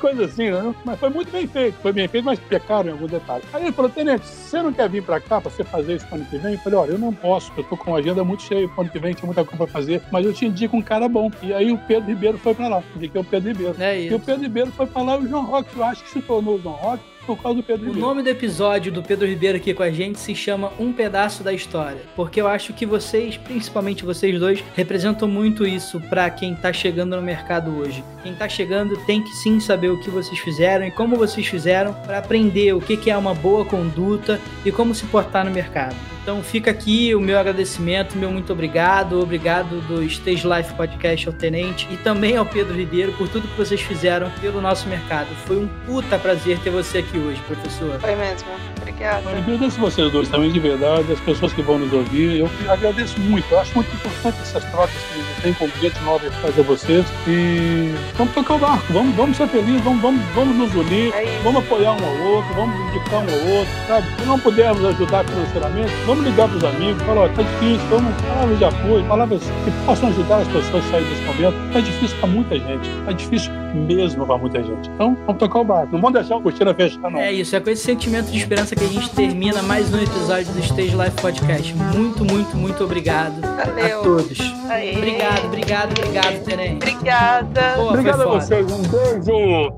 [0.00, 0.74] coisa assim, né?
[0.84, 1.76] Mas foi muito bem feito.
[1.80, 3.42] Foi bem feito, mas pecaram em algum detalhe.
[3.52, 6.16] Aí ele falou, Tenente, você não quer vir pra cá pra você fazer isso pro
[6.16, 6.54] ano que vem?
[6.54, 8.90] Eu falei, olha, eu não posso, eu tô com uma agenda muito cheia pro ano
[8.90, 11.30] que vem, tinha muita coisa pra fazer, mas eu te indico um cara bom.
[11.42, 12.82] E aí o Pedro Ribeiro foi pra lá.
[12.94, 13.76] Indiquei o Pedro Ribeiro.
[13.78, 16.10] É E o Pedro Ribeiro foi pra lá e o João Rock, eu acho que
[16.10, 18.06] se tornou o João Rock por causa do Pedro O Ribeiro.
[18.06, 21.52] nome do episódio do Pedro Ribeiro aqui com a gente se chama Um Pedaço da
[21.52, 26.72] História, porque eu acho que vocês, principalmente vocês dois, representam muito isso pra quem tá
[26.72, 28.04] chegando no mercado hoje.
[28.22, 31.92] Quem tá chegando tem que sim saber o que vocês fizeram e como vocês fizeram
[31.92, 36.15] pra aprender o que é uma boa conduta e como se portar no mercado.
[36.26, 41.32] Então fica aqui o meu agradecimento, meu muito obrigado, obrigado do Stage Life Podcast ao
[41.32, 45.28] Tenente e também ao Pedro Ribeiro por tudo que vocês fizeram pelo nosso mercado.
[45.46, 48.00] Foi um puta prazer ter você aqui hoje, professor.
[48.00, 48.75] Foi mesmo.
[48.96, 49.30] Obrigada.
[49.30, 52.38] Eu agradeço vocês dois também, de verdade, as pessoas que vão nos ouvir.
[52.38, 53.46] Eu agradeço muito.
[53.52, 57.04] Eu acho muito importante essas trocas que a gente tem com gente nova fazer vocês.
[57.28, 61.40] E vamos tocar o barco, vamos, vamos ser felizes, vamos, vamos, vamos nos unir, é
[61.42, 64.06] vamos apoiar um ao outro, vamos indicar um ao outro, sabe?
[64.18, 68.22] Se não pudermos ajudar financeiramente, vamos ligar para os amigos, falar, ó, tá difícil, vamos,
[68.22, 71.72] palavras de apoio, palavras que possam ajudar as pessoas a sair desse momento.
[71.72, 74.88] Tá difícil para muita gente, tá difícil mesmo para muita gente.
[74.88, 75.92] Então, vamos tocar o barco.
[75.92, 77.18] Não vamos deixar o cortina fechar, não.
[77.18, 80.52] É isso, é com esse sentimento de esperança que a gente termina mais um episódio
[80.52, 81.74] do Stage Life Podcast.
[81.74, 84.00] Muito, muito, muito obrigado Valeu.
[84.00, 84.38] a todos.
[84.70, 84.96] Aê.
[84.96, 86.76] Obrigado, obrigado, obrigado, Terem.
[86.76, 87.72] Obrigada.
[87.74, 88.64] Pô, Obrigado a vocês.
[88.70, 89.72] Um beijo.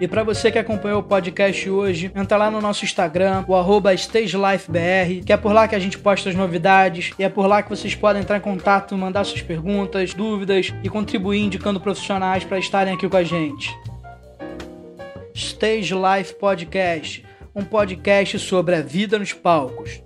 [0.00, 3.94] E para você que acompanhou o podcast hoje, entra lá no nosso Instagram, o arroba
[3.94, 7.62] StageLifeBR, que é por lá que a gente posta as novidades e é por lá
[7.62, 12.58] que vocês podem entrar em contato, mandar suas perguntas, dúvidas e contribuir indicando profissionais para
[12.58, 13.72] estarem aqui com a gente.
[15.34, 20.00] Stage Life Podcast, um podcast sobre a vida nos palcos.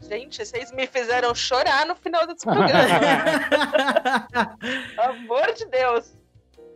[0.00, 2.72] Gente, vocês me fizeram chorar no final desse programa.
[4.96, 6.17] Amor de Deus.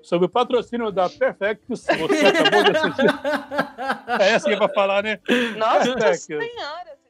[0.03, 3.07] Sob o patrocínio da Perfect, você acabou de assistir.
[4.21, 5.19] É essa que é pra falar, né?
[5.57, 7.02] Nossa Senhora!